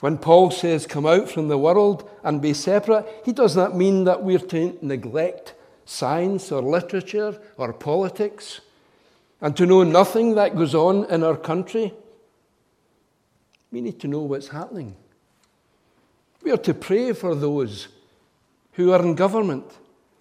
When 0.00 0.18
Paul 0.18 0.50
says, 0.50 0.86
come 0.86 1.06
out 1.06 1.30
from 1.30 1.48
the 1.48 1.58
world 1.58 2.08
and 2.22 2.42
be 2.42 2.52
separate, 2.52 3.06
he 3.24 3.32
does 3.32 3.56
not 3.56 3.76
mean 3.76 4.04
that 4.04 4.22
we're 4.22 4.38
to 4.38 4.78
neglect 4.82 5.54
science 5.84 6.50
or 6.52 6.62
literature 6.62 7.40
or 7.56 7.72
politics 7.72 8.60
and 9.40 9.56
to 9.56 9.66
know 9.66 9.82
nothing 9.82 10.34
that 10.34 10.56
goes 10.56 10.74
on 10.74 11.04
in 11.10 11.22
our 11.22 11.36
country. 11.36 11.92
We 13.70 13.80
need 13.80 13.98
to 14.00 14.08
know 14.08 14.20
what's 14.20 14.48
happening. 14.48 14.96
We 16.42 16.52
are 16.52 16.58
to 16.58 16.74
pray 16.74 17.12
for 17.12 17.34
those 17.34 17.88
who 18.72 18.92
are 18.92 19.02
in 19.02 19.14
government, 19.14 19.64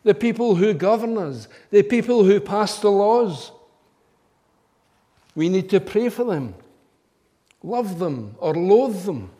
the 0.03 0.13
people 0.13 0.55
who 0.55 0.74
govern 0.74 1.17
us, 1.17 1.48
the 1.72 1.83
people 1.83 2.24
who 2.24 2.39
pass 2.39 2.79
the 2.79 2.91
laws. 2.91 3.51
We 5.36 5.50
need 5.50 5.69
to 5.69 5.79
pray 5.79 6.10
for 6.10 6.24
them, 6.25 6.53
love 7.63 8.00
them, 8.00 8.36
or 8.38 8.53
loathe 8.53 9.03
them. 9.03 9.31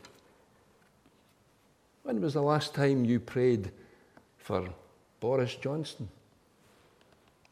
When 2.04 2.20
was 2.22 2.34
the 2.34 2.42
last 2.42 2.74
time 2.74 3.06
you 3.06 3.20
prayed 3.20 3.72
for 4.38 4.68
Boris 5.20 5.56
Johnson? 5.56 6.10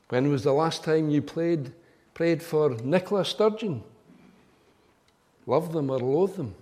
When 0.09 0.29
was 0.29 0.43
the 0.43 0.53
last 0.53 0.83
time 0.83 1.09
you 1.09 1.21
played, 1.21 1.71
prayed 2.13 2.43
for 2.43 2.71
Nicola 2.83 3.23
Sturgeon? 3.23 3.83
Love 5.45 5.71
them 5.71 5.89
or 5.89 5.99
loathe 5.99 6.35
them. 6.35 6.53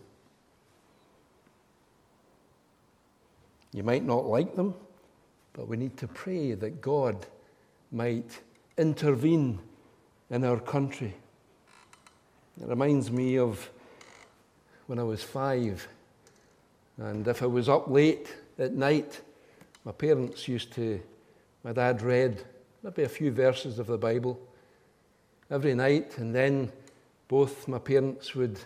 You 3.72 3.84
might 3.84 4.03
not 4.03 4.25
like 4.25 4.56
them, 4.56 4.74
but 5.60 5.68
we 5.68 5.75
need 5.75 5.98
to 5.98 6.08
pray 6.08 6.54
that 6.54 6.80
God 6.80 7.25
might 7.92 8.39
intervene 8.78 9.60
in 10.30 10.46
our 10.46 10.58
country. 10.58 11.13
It 12.62 12.70
reminds 12.70 13.12
me 13.12 13.38
of 13.38 13.70
when 14.88 15.00
I 15.00 15.04
was 15.04 15.22
five, 15.22 15.86
and 16.98 17.28
if 17.28 17.44
I 17.44 17.46
was 17.46 17.68
up 17.68 17.89
late 17.89 18.34
at 18.58 18.72
night, 18.72 19.20
my 19.84 19.92
parents 19.92 20.48
used 20.48 20.72
to 20.75 21.01
My 21.66 21.74
dad 21.74 22.04
read 22.04 22.42
maybe 22.82 23.04
a 23.04 23.10
few 23.10 23.30
verses 23.30 23.80
of 23.80 23.88
the 23.88 23.98
Bible 23.98 24.39
every 25.51 25.75
night, 25.75 26.20
and 26.20 26.34
then 26.34 26.72
both 27.28 27.68
my 27.68 27.80
parents 27.80 28.34
would 28.34 28.58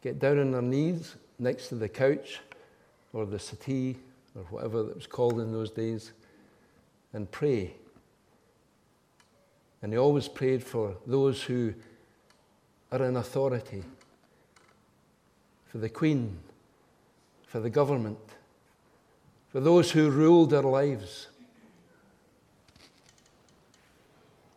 get 0.00 0.18
down 0.18 0.38
on 0.38 0.52
their 0.52 0.62
knees 0.62 1.16
next 1.38 1.68
to 1.68 1.74
the 1.74 1.90
couch 1.90 2.40
or 3.12 3.26
the 3.26 3.38
settee 3.38 3.98
or 4.34 4.44
whatever 4.44 4.88
it 4.88 4.96
was 4.96 5.06
called 5.06 5.38
in 5.38 5.52
those 5.52 5.70
days 5.70 6.12
and 7.12 7.30
pray. 7.30 7.74
And 9.82 9.92
he 9.92 9.98
always 9.98 10.28
prayed 10.28 10.62
for 10.62 10.96
those 11.06 11.42
who 11.42 11.74
are 12.92 13.04
in 13.04 13.16
authority, 13.16 13.84
for 15.66 15.78
the 15.78 15.88
Queen, 15.88 16.38
for 17.46 17.60
the 17.60 17.70
government, 17.70 18.18
for 19.48 19.60
those 19.60 19.90
who 19.90 20.10
ruled 20.10 20.50
their 20.50 20.62
lives. 20.62 21.28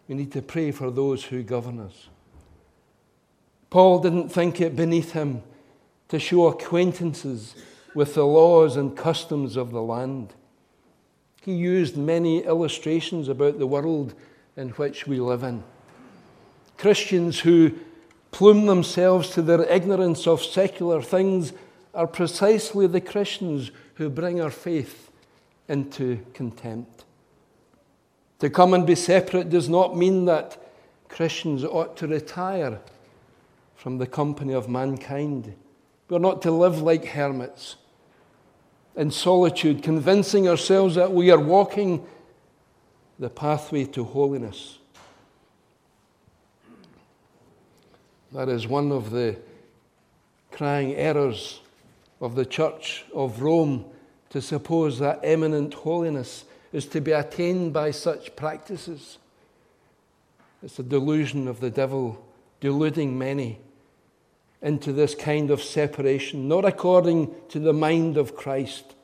We 0.08 0.16
need 0.16 0.32
to 0.34 0.42
pray 0.42 0.72
for 0.72 0.92
those 0.92 1.24
who 1.24 1.44
govern 1.44 1.80
us. 1.80 2.10
Paul 3.70 4.00
didn't 4.00 4.30
think 4.30 4.62
it 4.62 4.76
beneath 4.76 5.14
him 5.14 5.42
to 6.10 6.20
show 6.20 6.48
acquaintances 6.48 7.56
with 7.96 8.14
the 8.14 8.26
laws 8.26 8.76
and 8.76 8.96
customs 8.96 9.56
of 9.56 9.72
the 9.72 9.82
land. 9.82 10.34
He 11.44 11.54
used 11.54 11.98
many 11.98 12.44
illustrations 12.46 13.28
about 13.28 13.60
the 13.60 13.68
world 13.68 14.14
in 14.56 14.70
which 14.70 15.06
we 15.06 15.20
live 15.20 15.44
in. 15.44 15.64
Christians 16.78 17.42
who 17.42 17.74
plume 18.32 18.66
themselves 18.66 19.30
to 19.32 19.42
their 19.42 19.64
ignorance 19.64 20.26
of 20.26 20.42
secular 20.42 21.02
things 21.02 21.52
are 21.94 22.08
precisely 22.08 22.88
the 22.88 23.02
Christians 23.02 23.72
who 23.96 24.10
bring 24.10 24.40
our 24.40 24.50
faith 24.50 25.12
into 25.68 26.20
contempt. 26.34 27.04
To 28.40 28.50
come 28.50 28.74
and 28.74 28.88
be 28.88 28.96
separate 28.96 29.50
does 29.50 29.68
not 29.68 29.98
mean 29.98 30.24
that 30.26 30.58
Christians 31.10 31.66
ought 31.66 31.98
to 31.98 32.08
retire 32.08 32.80
from 33.76 33.98
the 33.98 34.08
company 34.08 34.54
of 34.54 34.70
mankind. 34.70 35.54
We're 36.08 36.20
not 36.20 36.42
to 36.44 36.52
live 36.52 36.82
like 36.82 37.04
hermits 37.04 37.76
in 38.96 39.12
solitude, 39.12 39.82
convincing 39.82 40.48
ourselves 40.48 40.96
that 40.96 41.12
we 41.12 41.32
are 41.32 41.40
walking 41.40 42.06
the 43.20 43.30
pathway 43.30 43.86
to 43.86 44.04
holiness. 44.04 44.78
That 48.32 48.50
is 48.50 48.68
one 48.68 48.92
of 48.92 49.12
the 49.12 49.38
crying 50.52 50.96
errors 50.96 51.62
of 52.20 52.36
the 52.36 52.46
Church 52.46 53.06
of 53.14 53.42
Rome 53.42 53.86
to 54.30 54.42
suppose 54.42 55.00
that 55.00 55.20
eminent 55.24 55.74
holiness 55.74 56.46
is 56.72 56.88
to 56.88 57.02
be 57.02 57.12
attained 57.12 57.74
by 57.74 57.92
such 57.92 58.36
practices. 58.36 59.20
It's 60.64 60.80
a 60.80 60.84
delusion 60.84 61.48
of 61.48 61.60
the 61.60 61.70
devil 61.70 62.26
deluding 62.60 63.18
many 63.18 63.60
into 64.64 64.94
this 64.94 65.14
kind 65.14 65.52
of 65.52 65.62
separation, 65.62 66.48
not 66.48 66.64
according 66.64 67.36
to 67.50 67.60
the 67.60 67.74
mind 67.74 68.16
of 68.18 68.36
Christ. 68.36 68.96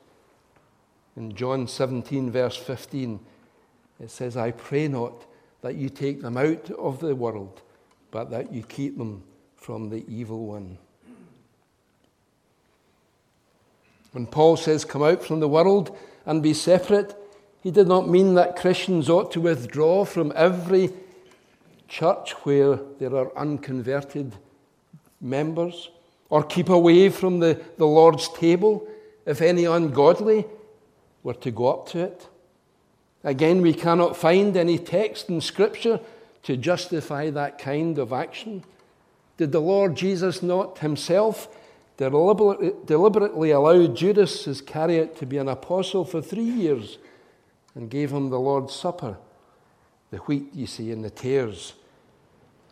In 1.16 1.34
John 1.34 1.68
17, 1.68 2.30
verse 2.30 2.56
15, 2.56 3.20
it 4.00 4.10
says, 4.10 4.38
I 4.38 4.52
pray 4.52 4.88
not 4.88 5.26
that 5.60 5.74
you 5.74 5.90
take 5.90 6.22
them 6.22 6.38
out 6.38 6.70
of 6.70 7.00
the 7.00 7.14
world, 7.14 7.60
but 8.10 8.30
that 8.30 8.52
you 8.52 8.62
keep 8.62 8.96
them 8.96 9.22
from 9.54 9.90
the 9.90 10.02
evil 10.08 10.46
one. 10.46 10.78
When 14.12 14.26
Paul 14.26 14.56
says, 14.56 14.86
Come 14.86 15.02
out 15.02 15.22
from 15.22 15.40
the 15.40 15.48
world 15.48 15.96
and 16.24 16.42
be 16.42 16.54
separate, 16.54 17.14
he 17.62 17.70
did 17.70 17.86
not 17.86 18.08
mean 18.08 18.34
that 18.34 18.56
Christians 18.56 19.10
ought 19.10 19.30
to 19.32 19.42
withdraw 19.42 20.06
from 20.06 20.32
every 20.34 20.90
church 21.86 22.32
where 22.44 22.76
there 22.98 23.14
are 23.14 23.36
unconverted 23.36 24.36
members, 25.20 25.90
or 26.28 26.42
keep 26.42 26.68
away 26.68 27.08
from 27.08 27.40
the, 27.40 27.60
the 27.76 27.86
Lord's 27.86 28.28
table 28.28 28.86
if 29.26 29.42
any 29.42 29.64
ungodly 29.64 30.46
were 31.22 31.34
to 31.34 31.50
go 31.50 31.68
up 31.68 31.88
to 31.90 31.98
it. 32.00 32.28
Again, 33.22 33.60
we 33.60 33.74
cannot 33.74 34.16
find 34.16 34.56
any 34.56 34.78
text 34.78 35.28
in 35.28 35.40
Scripture 35.40 36.00
to 36.44 36.56
justify 36.56 37.30
that 37.30 37.58
kind 37.58 37.98
of 37.98 38.12
action. 38.12 38.64
Did 39.36 39.52
the 39.52 39.60
Lord 39.60 39.94
Jesus 39.94 40.42
not 40.42 40.78
himself 40.78 41.48
deliberately 41.96 43.50
allow 43.50 43.86
Judas 43.86 44.46
Iscariot 44.46 45.16
to 45.18 45.26
be 45.26 45.36
an 45.36 45.48
apostle 45.48 46.04
for 46.04 46.22
three 46.22 46.42
years 46.42 46.96
and 47.74 47.90
gave 47.90 48.10
him 48.10 48.30
the 48.30 48.40
Lord's 48.40 48.74
Supper? 48.74 49.18
The 50.10 50.18
wheat, 50.18 50.46
you 50.54 50.66
see, 50.66 50.90
and 50.90 51.04
the 51.04 51.10
tares 51.10 51.74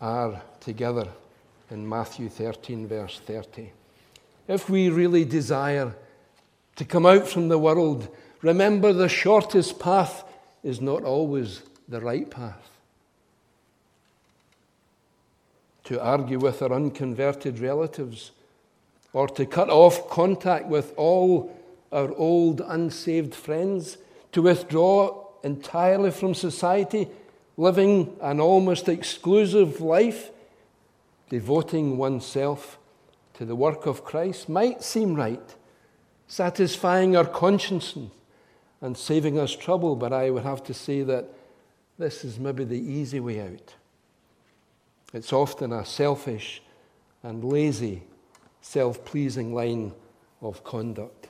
are 0.01 0.43
together 0.61 1.09
in 1.71 1.89
Matthew 1.89 2.29
13, 2.29 2.87
verse 2.87 3.21
30. 3.27 3.73
If 4.47 4.71
we 4.71 4.89
really 4.89 5.25
desire 5.25 5.95
to 6.77 6.85
come 6.85 7.05
out 7.05 7.29
from 7.29 7.49
the 7.49 7.59
world, 7.59 8.09
remember 8.41 8.93
the 8.93 9.09
shortest 9.09 9.79
path 9.79 10.25
is 10.63 10.81
not 10.81 11.05
always 11.05 11.63
the 11.89 12.01
right 12.01 12.31
path. 12.31 12.71
To 15.85 16.03
argue 16.03 16.39
with 16.39 16.63
our 16.63 16.73
unconverted 16.73 17.59
relatives, 17.59 18.31
or 19.13 19.29
to 19.29 19.47
cut 19.47 19.71
off 19.71 20.09
contact 20.11 20.67
with 20.67 20.93
all 20.97 21.55
our 21.93 22.15
old 22.15 22.61
unsaved 22.61 23.35
friends, 23.35 23.99
to 24.33 24.43
withdraw 24.43 25.25
entirely 25.43 26.11
from 26.11 26.35
society, 26.35 27.09
living 27.57 28.17
an 28.21 28.41
almost 28.41 28.89
exclusive 28.89 29.81
life 29.81 30.31
devoting 31.29 31.97
oneself 31.97 32.79
to 33.35 33.45
the 33.45 33.57
work 33.57 33.87
of 33.87 34.05
Christ 34.05 34.49
might 34.49 34.83
seem 34.83 35.15
right, 35.15 35.55
satisfying 36.27 37.17
our 37.17 37.27
conscience 37.27 37.97
and 38.81 38.97
saving 38.97 39.39
us 39.39 39.55
trouble, 39.55 39.97
but 39.97 40.13
I 40.13 40.31
would 40.31 40.43
have 40.43 40.63
to 40.65 40.75
say 40.75 41.03
that 41.03 41.27
this 41.99 42.25
is 42.25 42.39
maybe 42.39 42.65
the 42.65 42.79
easy 42.79 43.21
way 43.21 43.41
out. 43.41 43.75
It's 45.13 45.33
often 45.33 45.73
a 45.73 45.85
selfish 45.85 46.63
and 47.23 47.45
lazy, 47.45 48.03
self 48.61 49.05
pleasing 49.05 49.55
line 49.55 49.93
of 50.41 50.63
conduct. 50.65 51.29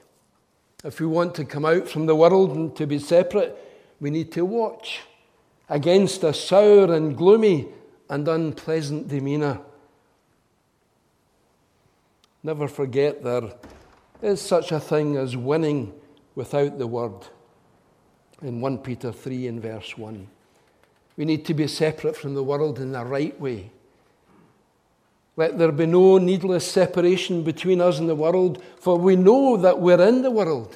If 0.84 1.00
we 1.00 1.06
want 1.06 1.34
to 1.36 1.44
come 1.44 1.64
out 1.64 1.88
from 1.88 2.06
the 2.06 2.14
world 2.14 2.54
and 2.54 2.76
to 2.76 2.86
be 2.86 2.98
separate, 2.98 3.56
we 4.00 4.10
need 4.10 4.30
to 4.32 4.44
watch 4.44 5.00
against 5.68 6.22
a 6.22 6.32
sour 6.32 6.92
and 6.92 7.16
gloomy 7.16 7.68
and 8.08 8.26
unpleasant 8.28 9.08
demeanour 9.08 9.60
Never 12.48 12.66
forget 12.66 13.22
there 13.22 13.52
is 14.22 14.40
such 14.40 14.72
a 14.72 14.80
thing 14.80 15.18
as 15.18 15.36
winning 15.36 15.92
without 16.34 16.78
the 16.78 16.86
word. 16.86 17.26
In 18.40 18.62
1 18.62 18.78
Peter 18.78 19.12
3 19.12 19.48
in 19.48 19.60
verse 19.60 19.98
1. 19.98 20.26
We 21.18 21.26
need 21.26 21.44
to 21.44 21.52
be 21.52 21.66
separate 21.66 22.16
from 22.16 22.34
the 22.34 22.42
world 22.42 22.78
in 22.78 22.92
the 22.92 23.04
right 23.04 23.38
way. 23.38 23.70
Let 25.36 25.58
there 25.58 25.70
be 25.70 25.84
no 25.84 26.16
needless 26.16 26.66
separation 26.66 27.42
between 27.42 27.82
us 27.82 27.98
and 27.98 28.08
the 28.08 28.14
world, 28.14 28.62
for 28.80 28.96
we 28.96 29.14
know 29.14 29.58
that 29.58 29.78
we're 29.78 30.00
in 30.00 30.22
the 30.22 30.30
world, 30.30 30.74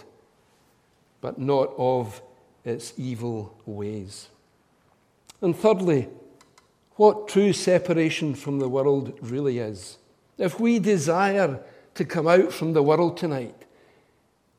but 1.22 1.38
not 1.38 1.72
of 1.78 2.20
its 2.66 2.92
evil 2.98 3.56
ways. 3.64 4.28
And 5.40 5.56
thirdly, 5.56 6.10
what 6.96 7.28
true 7.28 7.54
separation 7.54 8.34
from 8.34 8.58
the 8.58 8.68
world 8.68 9.18
really 9.22 9.56
is. 9.58 9.96
If 10.42 10.58
we 10.58 10.80
desire 10.80 11.60
to 11.94 12.04
come 12.04 12.26
out 12.26 12.52
from 12.52 12.72
the 12.72 12.82
world 12.82 13.16
tonight, 13.16 13.54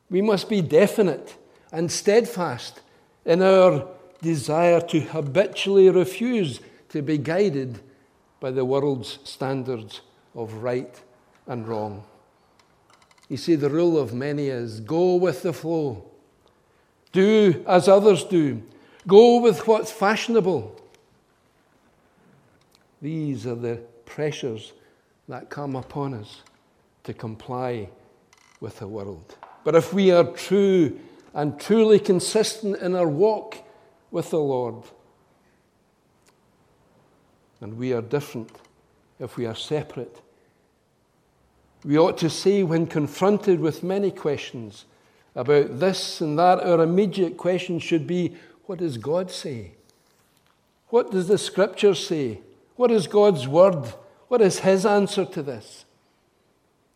we 0.09 0.21
must 0.21 0.47
be 0.47 0.61
definite 0.61 1.35
and 1.73 1.91
steadfast 1.91 2.79
in 3.25 3.41
our 3.41 3.89
desire 4.21 4.79
to 4.79 5.01
habitually 5.01 5.89
refuse 5.89 6.61
to 6.87 7.01
be 7.01 7.17
guided 7.17 7.81
by 8.39 8.51
the 8.51 8.63
world's 8.63 9.19
standards 9.25 9.99
of 10.33 10.53
right 10.63 11.01
and 11.47 11.67
wrong. 11.67 12.05
You 13.27 13.35
see, 13.35 13.55
the 13.55 13.69
rule 13.69 13.99
of 13.99 14.13
many 14.13 14.47
is 14.47 14.79
go 14.79 15.15
with 15.15 15.41
the 15.41 15.51
flow, 15.51 16.05
do 17.11 17.61
as 17.67 17.89
others 17.89 18.23
do, 18.23 18.63
go 19.05 19.41
with 19.41 19.67
what's 19.67 19.91
fashionable. 19.91 20.79
These 23.01 23.45
are 23.45 23.55
the 23.55 23.81
pressures 24.05 24.71
that 25.27 25.49
come 25.49 25.75
upon 25.75 26.13
us 26.13 26.41
to 27.03 27.13
comply 27.13 27.89
with 28.59 28.79
the 28.79 28.87
world. 28.87 29.37
But 29.63 29.75
if 29.75 29.93
we 29.93 30.11
are 30.11 30.23
true 30.23 30.99
and 31.33 31.59
truly 31.59 31.99
consistent 31.99 32.77
in 32.77 32.95
our 32.95 33.07
walk 33.07 33.57
with 34.11 34.29
the 34.29 34.39
Lord, 34.39 34.83
and 37.61 37.77
we 37.77 37.93
are 37.93 38.01
different 38.01 38.51
if 39.19 39.37
we 39.37 39.45
are 39.45 39.55
separate, 39.55 40.21
we 41.83 41.97
ought 41.97 42.17
to 42.19 42.29
say 42.29 42.63
when 42.63 42.87
confronted 42.87 43.59
with 43.59 43.83
many 43.83 44.11
questions 44.11 44.85
about 45.35 45.79
this 45.79 46.21
and 46.21 46.37
that, 46.37 46.61
our 46.61 46.81
immediate 46.81 47.37
question 47.37 47.79
should 47.79 48.07
be 48.07 48.35
what 48.65 48.79
does 48.79 48.97
God 48.97 49.29
say? 49.29 49.71
What 50.87 51.11
does 51.11 51.27
the 51.27 51.37
scripture 51.37 51.95
say? 51.95 52.39
What 52.75 52.91
is 52.91 53.07
God's 53.07 53.47
word? 53.47 53.93
What 54.33 54.41
is 54.41 54.57
his 54.57 54.83
answer 54.83 55.25
to 55.25 55.43
this? 55.43 55.85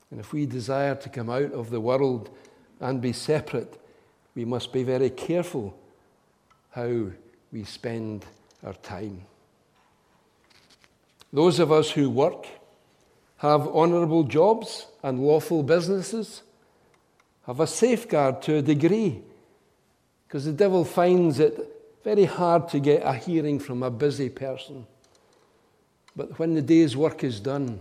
And 0.09 0.19
if 0.19 0.33
we 0.33 0.47
desire 0.47 0.95
to 0.95 1.07
come 1.07 1.29
out 1.29 1.53
of 1.53 1.69
the 1.69 1.79
world 1.79 2.31
and 2.79 2.99
be 2.99 3.13
separate, 3.13 3.79
we 4.33 4.43
must 4.43 4.73
be 4.73 4.81
very 4.81 5.11
careful 5.11 5.77
how 6.71 7.11
we 7.51 7.63
spend 7.63 8.25
our 8.65 8.73
time. 8.73 9.21
Those 11.31 11.59
of 11.59 11.71
us 11.71 11.91
who 11.91 12.09
work, 12.09 12.47
have 13.37 13.67
honourable 13.67 14.23
jobs 14.23 14.87
and 15.03 15.19
lawful 15.19 15.61
businesses, 15.61 16.41
have 17.45 17.59
a 17.59 17.67
safeguard 17.67 18.41
to 18.41 18.55
a 18.55 18.61
degree, 18.63 19.21
because 20.27 20.45
the 20.45 20.53
devil 20.53 20.83
finds 20.83 21.39
it 21.39 21.69
very 22.03 22.25
hard 22.25 22.67
to 22.69 22.79
get 22.79 23.03
a 23.05 23.13
hearing 23.13 23.59
from 23.59 23.83
a 23.83 23.91
busy 23.91 24.29
person. 24.29 24.87
But 26.17 26.39
when 26.39 26.55
the 26.55 26.63
day's 26.63 26.97
work 26.97 27.23
is 27.23 27.39
done, 27.39 27.79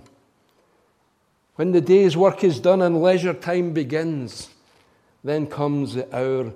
when 1.55 1.73
the 1.73 1.81
day's 1.81 2.19
work 2.19 2.45
is 2.45 2.61
done 2.61 2.83
and 2.83 3.01
leisure 3.03 3.33
time 3.33 3.73
begins, 3.73 4.51
then 5.25 5.47
comes 5.47 5.95
the 5.95 6.15
hour 6.15 6.53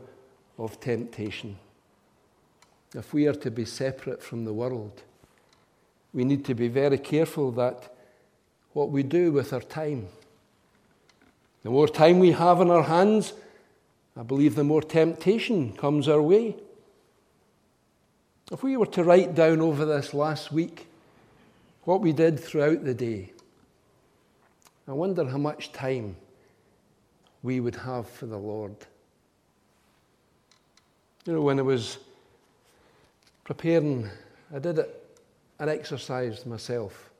of 0.59 0.79
temptation. 0.79 1.57
If 2.95 3.15
we 3.15 3.27
are 3.27 3.35
to 3.35 3.51
be 3.51 3.65
separate 3.65 4.23
from 4.23 4.45
the 4.45 4.53
world, 4.53 5.03
we 6.13 6.23
need 6.25 6.45
to 6.45 6.55
be 6.55 6.69
very 6.69 6.99
careful 6.99 7.51
that 7.53 7.97
what 8.75 8.91
we 8.91 9.03
do 9.03 9.33
with 9.33 9.55
our 9.55 9.63
time, 9.63 10.09
the 11.63 11.71
more 11.71 11.89
time 11.89 12.19
we 12.19 12.33
have 12.33 12.61
in 12.61 12.71
our 12.71 12.83
hands, 12.83 13.33
I 14.19 14.23
believe 14.23 14.55
the 14.55 14.65
more 14.65 14.83
temptation 14.83 15.73
comes 15.73 16.09
our 16.09 16.21
way. 16.21 16.57
If 18.53 18.63
we 18.63 18.77
were 18.77 18.87
to 18.87 19.05
write 19.05 19.35
down 19.35 19.63
over 19.63 19.87
this 19.87 20.13
last 20.13 20.53
week 20.53 20.89
what 21.85 22.01
we 22.01 22.13
did 22.13 22.39
throughout 22.39 22.85
the 22.85 22.95
day, 22.95 23.33
I 24.87 24.93
wonder 24.93 25.25
how 25.25 25.39
much 25.39 25.73
time 25.73 26.17
we 27.43 27.61
would 27.61 27.77
have 27.77 28.09
for 28.09 28.27
the 28.27 28.37
Lord. 28.37 28.75
You 31.25 31.35
know, 31.35 31.43
when 31.43 31.59
I 31.59 31.63
was 31.63 31.99
preparing, 33.45 34.09
I 34.55 34.59
did 34.59 34.79
it, 34.79 35.19
an 35.59 35.69
exercise 35.69 36.45
myself. 36.45 37.11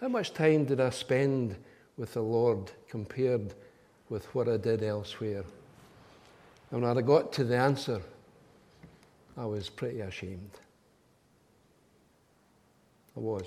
How 0.00 0.08
much 0.08 0.34
time 0.34 0.64
did 0.64 0.80
I 0.80 0.90
spend 0.90 1.56
with 1.96 2.14
the 2.14 2.22
Lord 2.22 2.70
compared 2.88 3.54
with 4.08 4.26
what 4.34 4.48
I 4.48 4.56
did 4.56 4.82
elsewhere? 4.82 5.44
And 6.70 6.82
when 6.82 6.98
I 6.98 7.02
got 7.02 7.32
to 7.34 7.44
the 7.44 7.56
answer, 7.56 8.02
I 9.36 9.46
was 9.46 9.68
pretty 9.68 10.00
ashamed. 10.00 10.50
I 13.16 13.20
was. 13.20 13.46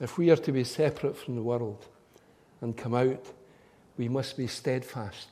If 0.00 0.18
we 0.18 0.30
are 0.30 0.36
to 0.36 0.52
be 0.52 0.64
separate 0.64 1.16
from 1.16 1.36
the 1.36 1.42
world 1.42 1.86
and 2.60 2.76
come 2.76 2.94
out, 2.94 3.24
we 3.96 4.08
must 4.08 4.36
be 4.36 4.46
steadfast 4.46 5.28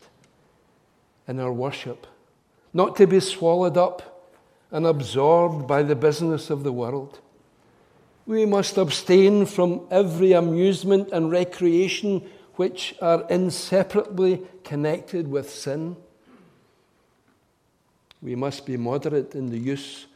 in 1.29 1.39
our 1.39 1.53
worship, 1.53 2.07
not 2.73 2.97
to 2.97 3.07
be 3.07 3.21
swallowed 3.21 3.77
up 3.77 4.31
and 4.71 4.87
absorbed 4.87 5.67
by 5.67 5.83
the 5.83 5.95
business 5.95 6.51
of 6.51 6.65
the 6.65 6.73
world. 6.73 7.21
We 8.27 8.47
must 8.47 8.79
abstain 8.79 9.45
from 9.47 9.87
every 9.91 10.33
amusement 10.33 11.11
and 11.13 11.31
recreation 11.31 12.27
which 12.55 12.95
are 13.03 13.27
inseparably 13.29 14.43
connected 14.63 15.29
with 15.29 15.51
sin. 15.51 15.97
We 18.23 18.35
must 18.35 18.65
be 18.65 18.79
moderate 18.79 19.35
in 19.35 19.51
the 19.51 19.59
use 19.59 20.07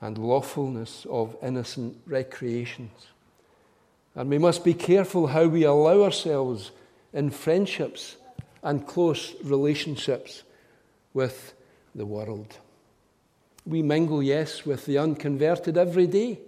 and 0.00 0.16
lawfulness 0.16 1.06
of 1.10 1.36
innocent 1.42 1.98
recreations. 2.06 3.08
And 4.14 4.28
we 4.28 4.38
must 4.38 4.64
be 4.64 4.74
careful 4.74 5.28
how 5.28 5.46
we 5.46 5.64
allow 5.64 6.02
ourselves 6.02 6.72
in 7.12 7.30
friendships 7.30 8.16
and 8.62 8.86
close 8.86 9.34
relationships 9.44 10.42
with 11.14 11.54
the 11.94 12.06
world. 12.06 12.56
We 13.66 13.82
mingle, 13.82 14.22
yes, 14.22 14.66
with 14.66 14.86
the 14.86 14.98
unconverted 14.98 15.76
every 15.76 16.06
day. 16.06 16.40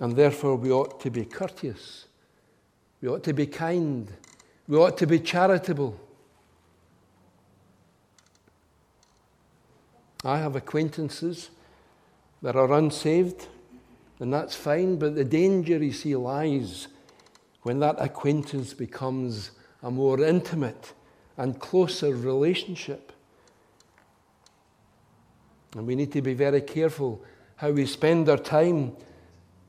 And 0.00 0.16
therefore, 0.16 0.56
we 0.56 0.70
ought 0.70 1.00
to 1.00 1.10
be 1.10 1.24
courteous. 1.24 2.06
We 3.00 3.08
ought 3.08 3.24
to 3.24 3.32
be 3.32 3.46
kind. 3.46 4.10
We 4.66 4.76
ought 4.76 4.96
to 4.98 5.06
be 5.06 5.20
charitable. 5.20 5.98
I 10.24 10.38
have 10.38 10.56
acquaintances 10.56 11.50
that 12.42 12.56
are 12.56 12.72
unsaved 12.72 13.46
and 14.24 14.32
that's 14.32 14.54
fine, 14.54 14.96
but 14.96 15.14
the 15.14 15.22
danger, 15.22 15.76
you 15.76 15.92
see, 15.92 16.16
lies 16.16 16.88
when 17.60 17.78
that 17.80 17.96
acquaintance 17.98 18.72
becomes 18.72 19.50
a 19.82 19.90
more 19.90 20.18
intimate 20.24 20.94
and 21.36 21.60
closer 21.60 22.16
relationship. 22.16 23.12
And 25.74 25.86
we 25.86 25.94
need 25.94 26.10
to 26.12 26.22
be 26.22 26.32
very 26.32 26.62
careful 26.62 27.22
how 27.56 27.72
we 27.72 27.84
spend 27.84 28.30
our 28.30 28.38
time 28.38 28.96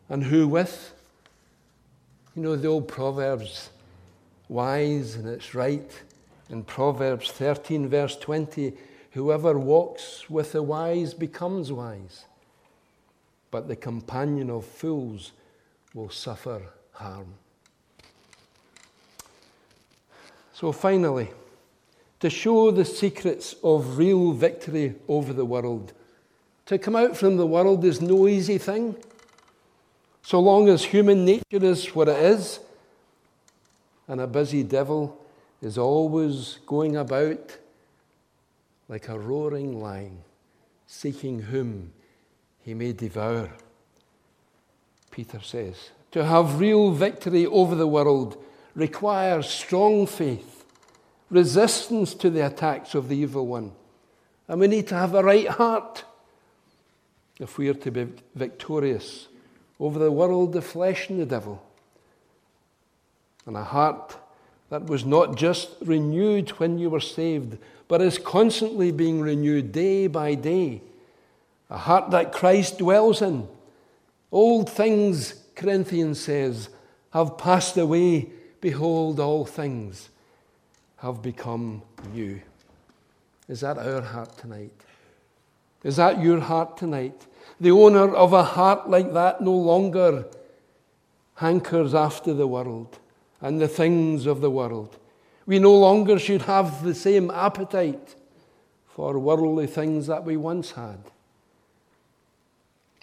and 0.08 0.24
who 0.24 0.48
with. 0.48 0.94
You 2.34 2.44
know, 2.44 2.56
the 2.56 2.70
old 2.70 2.88
Proverbs, 2.88 3.72
wise 4.48 5.16
and 5.16 5.28
it's 5.28 5.54
right. 5.54 5.92
In 6.50 6.64
Proverbs 6.64 7.30
13, 7.30 7.90
verse 7.90 8.16
20, 8.16 8.72
whoever 9.12 9.60
walks 9.60 10.30
with 10.30 10.54
the 10.54 10.64
wise 10.64 11.14
becomes 11.14 11.74
wise 11.74 12.24
but 13.56 13.70
the 13.70 13.76
companion 13.78 14.50
of 14.50 14.66
fools 14.66 15.32
will 15.94 16.10
suffer 16.10 16.62
harm. 16.92 17.36
So, 20.52 20.74
finally, 20.74 21.30
to 22.20 22.30
show 22.30 22.70
the 22.72 22.84
secrets 22.84 23.56
of 23.64 23.98
real 23.98 24.34
victory 24.34 24.96
over 25.08 25.32
the 25.32 25.46
world, 25.46 25.94
to 26.66 26.78
come 26.78 26.98
out 26.98 27.16
from 27.16 27.38
the 27.38 27.48
world 27.48 27.86
is 27.86 28.02
no 28.02 28.28
easy 28.28 28.58
thing. 28.58 28.98
So 30.22 30.42
long 30.42 30.68
as 30.68 30.84
human 30.84 31.24
nature 31.24 31.64
is 31.64 31.96
what 31.96 32.10
it 32.10 32.22
is, 32.22 32.60
and 34.10 34.20
a 34.20 34.28
busy 34.28 34.64
devil 34.64 35.18
is 35.62 35.78
always 35.78 36.60
going 36.66 36.98
about 36.98 37.56
like 38.90 39.08
a 39.08 39.18
roaring 39.18 39.80
lion, 39.80 40.18
seeking 40.88 41.40
whom 41.40 41.94
he 42.66 42.74
may 42.74 42.92
devour. 42.92 43.52
Peter 45.12 45.40
says, 45.40 45.92
to 46.12 46.26
have 46.26 46.60
real 46.60 46.90
victory 46.90 47.46
over 47.46 47.76
the 47.76 47.86
world 47.86 48.44
requires 48.74 49.48
strong 49.48 50.08
faith, 50.08 50.66
resistance 51.30 52.16
to 52.16 52.32
the 52.32 52.44
attacks 52.44 52.96
of 52.96 53.08
the 53.08 53.18
evil 53.18 53.46
one. 53.46 53.72
And 54.48 54.60
we 54.60 54.68
need 54.68 54.88
to 54.88 54.96
have 54.96 55.14
a 55.14 55.24
right 55.24 55.48
heart 55.48 56.06
if 57.40 57.60
we 57.60 57.70
are 57.70 57.76
to 57.76 57.92
be 57.92 58.08
victorious 58.34 59.28
over 59.80 60.00
the 60.00 60.12
world, 60.12 60.54
the 60.54 60.62
flesh, 60.62 61.08
and 61.10 61.20
the 61.20 61.26
devil. 61.26 61.64
And 63.46 63.56
a 63.56 63.64
heart 63.64 64.18
that 64.70 64.88
was 64.88 65.06
not 65.06 65.36
just 65.36 65.70
renewed 65.82 66.50
when 66.52 66.80
you 66.80 66.90
were 66.90 67.00
saved, 67.00 67.60
but 67.88 68.02
is 68.02 68.18
constantly 68.18 68.92
being 68.92 69.22
renewed 69.22 69.72
day 69.72 70.08
by 70.08 70.34
day 70.34 70.82
a 71.70 71.78
heart 71.78 72.12
that 72.12 72.32
Christ 72.32 72.78
dwells 72.78 73.22
in. 73.22 73.48
Old 74.32 74.70
things, 74.70 75.34
Corinthians 75.56 76.20
says, 76.20 76.70
have 77.12 77.38
passed 77.38 77.78
away. 77.78 78.30
Behold, 78.62 79.20
all 79.20 79.46
things 79.46 80.10
have 80.98 81.22
become 81.22 81.82
new. 82.14 82.42
Is 83.48 83.62
that 83.62 83.78
our 83.78 84.02
heart 84.02 84.38
tonight? 84.38 84.74
Is 85.84 85.98
that 85.98 86.22
your 86.22 86.40
heart 86.40 86.78
tonight? 86.78 87.26
The 87.60 87.72
owner 87.72 88.14
of 88.14 88.34
a 88.34 88.44
heart 88.44 88.90
like 88.90 89.14
that 89.14 89.40
no 89.40 89.54
longer 89.54 90.26
hankers 91.36 91.94
after 91.94 92.34
the 92.34 92.48
world 92.48 92.98
and 93.42 93.62
the 93.62 93.68
things 93.68 94.26
of 94.26 94.42
the 94.42 94.50
world. 94.50 94.98
We 95.46 95.60
no 95.60 95.76
longer 95.76 96.18
should 96.18 96.44
have 96.44 96.84
the 96.84 96.96
same 96.96 97.30
appetite 97.30 98.16
for 98.88 99.20
worldly 99.20 99.68
things 99.68 100.08
that 100.08 100.24
we 100.24 100.38
once 100.38 100.72
had. 100.72 101.00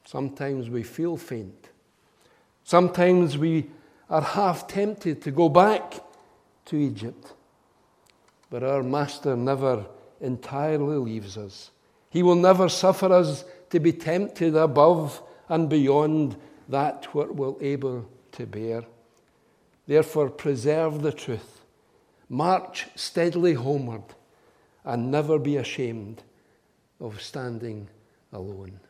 Sometimes 0.05 0.69
we 0.69 0.83
feel 0.83 1.17
faint. 1.17 1.69
Sometimes 2.65 3.39
we 3.39 3.71
are 4.11 4.23
half 4.23 4.67
tempted 4.69 5.23
to 5.23 5.31
go 5.31 5.49
back 5.49 6.01
to 6.67 6.77
Egypt. 6.77 7.33
But 8.51 8.63
our 8.63 8.83
Master 8.83 9.37
never 9.37 9.87
entirely 10.21 10.97
leaves 10.97 11.37
us. 11.37 11.71
He 12.11 12.23
will 12.23 12.35
never 12.35 12.69
suffer 12.69 13.13
us 13.13 13.45
to 13.71 13.81
be 13.81 13.93
tempted 13.93 14.55
above 14.55 15.23
and 15.49 15.69
beyond 15.69 16.37
that 16.69 17.07
what 17.15 17.35
we're 17.35 17.61
able 17.61 18.09
to 18.33 18.47
bear. 18.47 18.85
Therefore, 19.87 20.31
preserve 20.31 21.03
the 21.03 21.13
truth. 21.13 21.63
March 22.29 22.87
steadily 22.95 23.55
homeward 23.55 24.05
and 24.85 25.11
never 25.11 25.39
be 25.39 25.57
ashamed 25.57 26.23
of 27.01 27.21
standing 27.21 27.89
alone. 28.33 28.81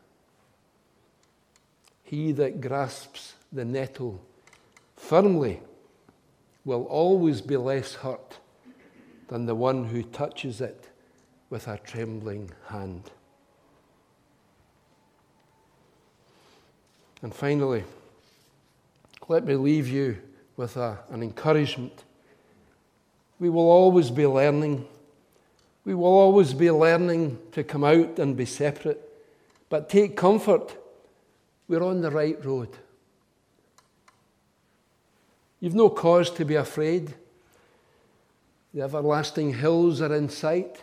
He 2.12 2.32
that 2.32 2.60
grasps 2.60 3.36
the 3.50 3.64
nettle 3.64 4.20
firmly 4.96 5.62
will 6.62 6.82
always 6.82 7.40
be 7.40 7.56
less 7.56 7.94
hurt 7.94 8.36
than 9.28 9.46
the 9.46 9.54
one 9.54 9.86
who 9.86 10.02
touches 10.02 10.60
it 10.60 10.90
with 11.48 11.66
a 11.68 11.78
trembling 11.78 12.50
hand. 12.66 13.10
And 17.22 17.34
finally, 17.34 17.84
let 19.28 19.46
me 19.46 19.54
leave 19.54 19.88
you 19.88 20.18
with 20.58 20.76
a, 20.76 20.98
an 21.08 21.22
encouragement. 21.22 22.04
We 23.38 23.48
will 23.48 23.70
always 23.70 24.10
be 24.10 24.26
learning. 24.26 24.86
We 25.86 25.94
will 25.94 26.04
always 26.04 26.52
be 26.52 26.70
learning 26.70 27.38
to 27.52 27.64
come 27.64 27.84
out 27.84 28.18
and 28.18 28.36
be 28.36 28.44
separate. 28.44 29.00
But 29.70 29.88
take 29.88 30.14
comfort, 30.14 30.76
we're 31.72 31.82
on 31.82 32.02
the 32.02 32.10
right 32.10 32.44
road. 32.44 32.68
You've 35.58 35.74
no 35.74 35.88
cause 35.88 36.28
to 36.32 36.44
be 36.44 36.56
afraid. 36.56 37.14
The 38.74 38.82
everlasting 38.82 39.54
hills 39.54 40.02
are 40.02 40.14
in 40.14 40.28
sight. 40.28 40.82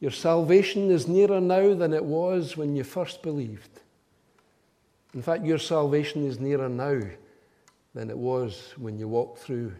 Your 0.00 0.10
salvation 0.10 0.90
is 0.90 1.06
nearer 1.06 1.40
now 1.40 1.72
than 1.74 1.92
it 1.92 2.04
was 2.04 2.56
when 2.56 2.74
you 2.74 2.82
first 2.82 3.22
believed. 3.22 3.70
In 5.14 5.22
fact, 5.22 5.44
your 5.44 5.58
salvation 5.58 6.26
is 6.26 6.40
nearer 6.40 6.68
now 6.68 7.00
than 7.94 8.10
it 8.10 8.18
was 8.18 8.74
when 8.76 8.98
you 8.98 9.06
walked 9.06 9.38
through 9.38 9.72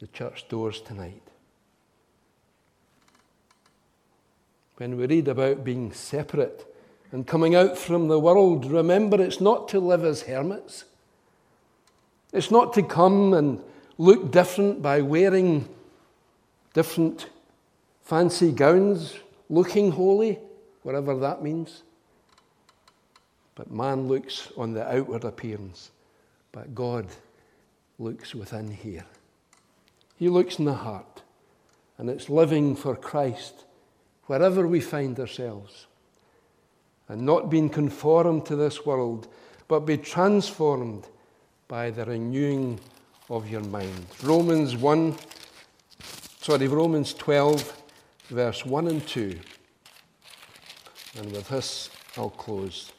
the 0.00 0.06
church 0.08 0.50
doors 0.50 0.82
tonight. 0.82 1.22
When 4.76 4.98
we 4.98 5.06
read 5.06 5.28
about 5.28 5.64
being 5.64 5.92
separate 5.92 6.66
and 7.12 7.26
coming 7.26 7.54
out 7.54 7.76
from 7.76 8.08
the 8.08 8.18
world, 8.18 8.64
remember 8.64 9.20
it's 9.20 9.40
not 9.40 9.68
to 9.68 9.78
live 9.78 10.02
as 10.02 10.22
hermits. 10.22 10.84
It's 12.32 12.50
not 12.50 12.72
to 12.74 12.82
come 12.82 13.34
and 13.34 13.62
look 13.98 14.32
different 14.32 14.80
by 14.80 15.02
wearing 15.02 15.68
different 16.72 17.28
fancy 18.02 18.50
gowns, 18.50 19.14
looking 19.50 19.92
holy, 19.92 20.38
whatever 20.82 21.14
that 21.18 21.42
means. 21.42 21.82
But 23.54 23.70
man 23.70 24.08
looks 24.08 24.50
on 24.56 24.72
the 24.72 24.90
outward 24.90 25.24
appearance, 25.24 25.90
but 26.50 26.74
God 26.74 27.06
looks 27.98 28.34
within 28.34 28.70
here. 28.70 29.04
He 30.16 30.30
looks 30.30 30.58
in 30.58 30.64
the 30.64 30.72
heart, 30.72 31.22
and 31.98 32.08
it's 32.08 32.30
living 32.30 32.74
for 32.74 32.96
Christ 32.96 33.64
wherever 34.26 34.66
we 34.66 34.80
find 34.80 35.18
ourselves, 35.20 35.86
and 37.12 37.20
not 37.26 37.50
being 37.50 37.68
conformed 37.68 38.46
to 38.46 38.56
this 38.56 38.86
world, 38.86 39.28
but 39.68 39.80
be 39.80 39.98
transformed 39.98 41.06
by 41.68 41.90
the 41.90 42.06
renewing 42.06 42.80
of 43.28 43.50
your 43.50 43.60
mind. 43.60 44.06
Romans 44.22 44.74
1, 44.74 45.14
sorry, 46.40 46.68
Romans 46.68 47.12
12, 47.12 47.82
verse 48.30 48.64
1 48.64 48.88
and 48.88 49.06
2. 49.06 49.38
And 51.18 51.32
with 51.32 51.50
this, 51.50 51.90
I'll 52.16 52.30
close. 52.30 52.92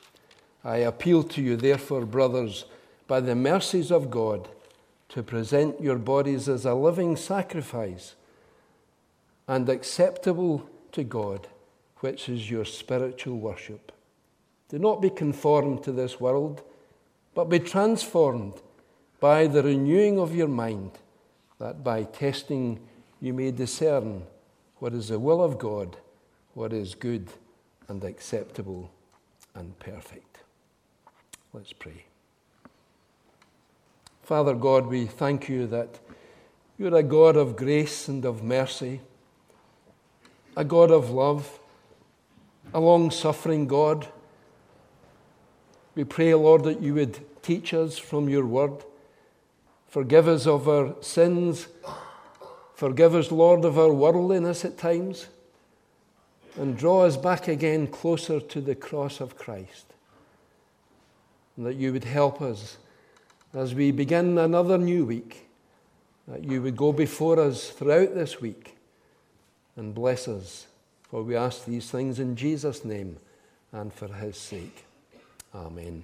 I 0.64 0.78
appeal 0.78 1.24
to 1.24 1.42
you, 1.42 1.56
therefore, 1.56 2.06
brothers, 2.06 2.66
by 3.08 3.20
the 3.20 3.34
mercies 3.34 3.92
of 3.92 4.12
God, 4.12 4.48
to 5.10 5.24
present 5.24 5.82
your 5.82 5.98
bodies 5.98 6.48
as 6.48 6.66
a 6.66 6.76
living 6.76 7.16
sacrifice 7.16 8.14
and 9.48 9.68
acceptable 9.70 10.70
to 10.92 11.04
God, 11.04 11.48
which 12.02 12.30
is 12.30 12.52
your 12.52 12.66
spiritual 12.66 13.40
worship. 13.40 13.92
Do 14.74 14.80
not 14.80 15.04
be 15.04 15.12
conformed 15.12 15.84
to 15.84 15.92
this 15.92 16.20
world, 16.20 16.64
but 17.36 17.46
be 17.46 17.60
transformed 17.60 18.56
by 19.20 19.46
the 19.46 19.62
renewing 19.62 20.18
of 20.18 20.36
your 20.36 20.48
mind, 20.48 20.94
that 21.60 21.84
by 21.84 22.06
testing 22.06 22.80
you 23.22 23.34
may 23.34 23.52
discern 23.52 24.24
what 24.80 24.96
is 24.96 25.10
the 25.10 25.20
will 25.20 25.44
of 25.44 25.60
God, 25.60 25.98
what 26.56 26.74
is 26.74 26.96
good 26.96 27.30
and 27.88 28.04
acceptable 28.04 28.90
and 29.54 29.78
perfect. 29.78 30.40
Let's 31.54 31.74
pray. 31.74 32.06
Father 34.24 34.56
God, 34.56 34.88
we 34.88 35.06
thank 35.06 35.50
you 35.50 35.68
that 35.68 36.00
you're 36.80 36.96
a 36.96 37.04
God 37.04 37.38
of 37.38 37.56
grace 37.56 38.08
and 38.08 38.26
of 38.26 38.44
mercy, 38.44 39.02
a 40.58 40.66
God 40.66 40.90
of 40.90 41.12
love, 41.12 41.60
a 42.74 42.80
long 42.80 43.12
suffering 43.12 43.68
God. 43.68 44.08
We 45.96 46.04
pray, 46.04 46.34
Lord, 46.34 46.64
that 46.64 46.82
you 46.82 46.96
would 46.96 47.20
teach 47.42 47.74
us 47.74 47.98
from 47.98 48.30
your 48.30 48.46
word. 48.46 48.84
Forgive 49.88 50.28
us 50.28 50.48
of 50.48 50.68
our 50.68 50.96
sins. 51.02 51.68
Forgive 52.74 53.14
us, 53.14 53.32
Lord, 53.32 53.64
of 53.66 53.78
our 53.78 53.94
worldliness 53.94 54.66
at 54.66 54.78
times. 54.78 55.28
And 56.58 56.78
draw 56.78 57.04
us 57.04 57.18
back 57.18 57.48
again 57.48 57.88
closer 57.88 58.40
to 58.40 58.62
the 58.62 58.76
cross 58.76 59.20
of 59.20 59.38
Christ 59.38 59.94
and 61.56 61.66
that 61.66 61.76
you 61.76 61.94
would 61.94 62.04
help 62.04 62.42
us 62.42 62.78
as 63.54 63.76
we 63.76 63.92
begin 63.92 64.38
another 64.38 64.78
new 64.78 65.06
week, 65.06 65.48
that 66.28 66.44
you 66.44 66.62
would 66.62 66.76
go 66.76 66.92
before 66.92 67.40
us 67.40 67.70
throughout 67.70 68.16
this 68.16 68.42
week 68.42 68.76
and 69.76 69.94
bless 69.94 70.28
us. 70.28 70.68
For 71.04 71.22
we 71.22 71.36
ask 71.36 71.66
these 71.66 71.92
things 71.92 72.20
in 72.20 72.36
Jesus' 72.36 72.84
name 72.84 73.18
and 73.72 73.94
for 73.94 74.08
his 74.08 74.38
sake. 74.38 74.86
Amen. 75.56 76.04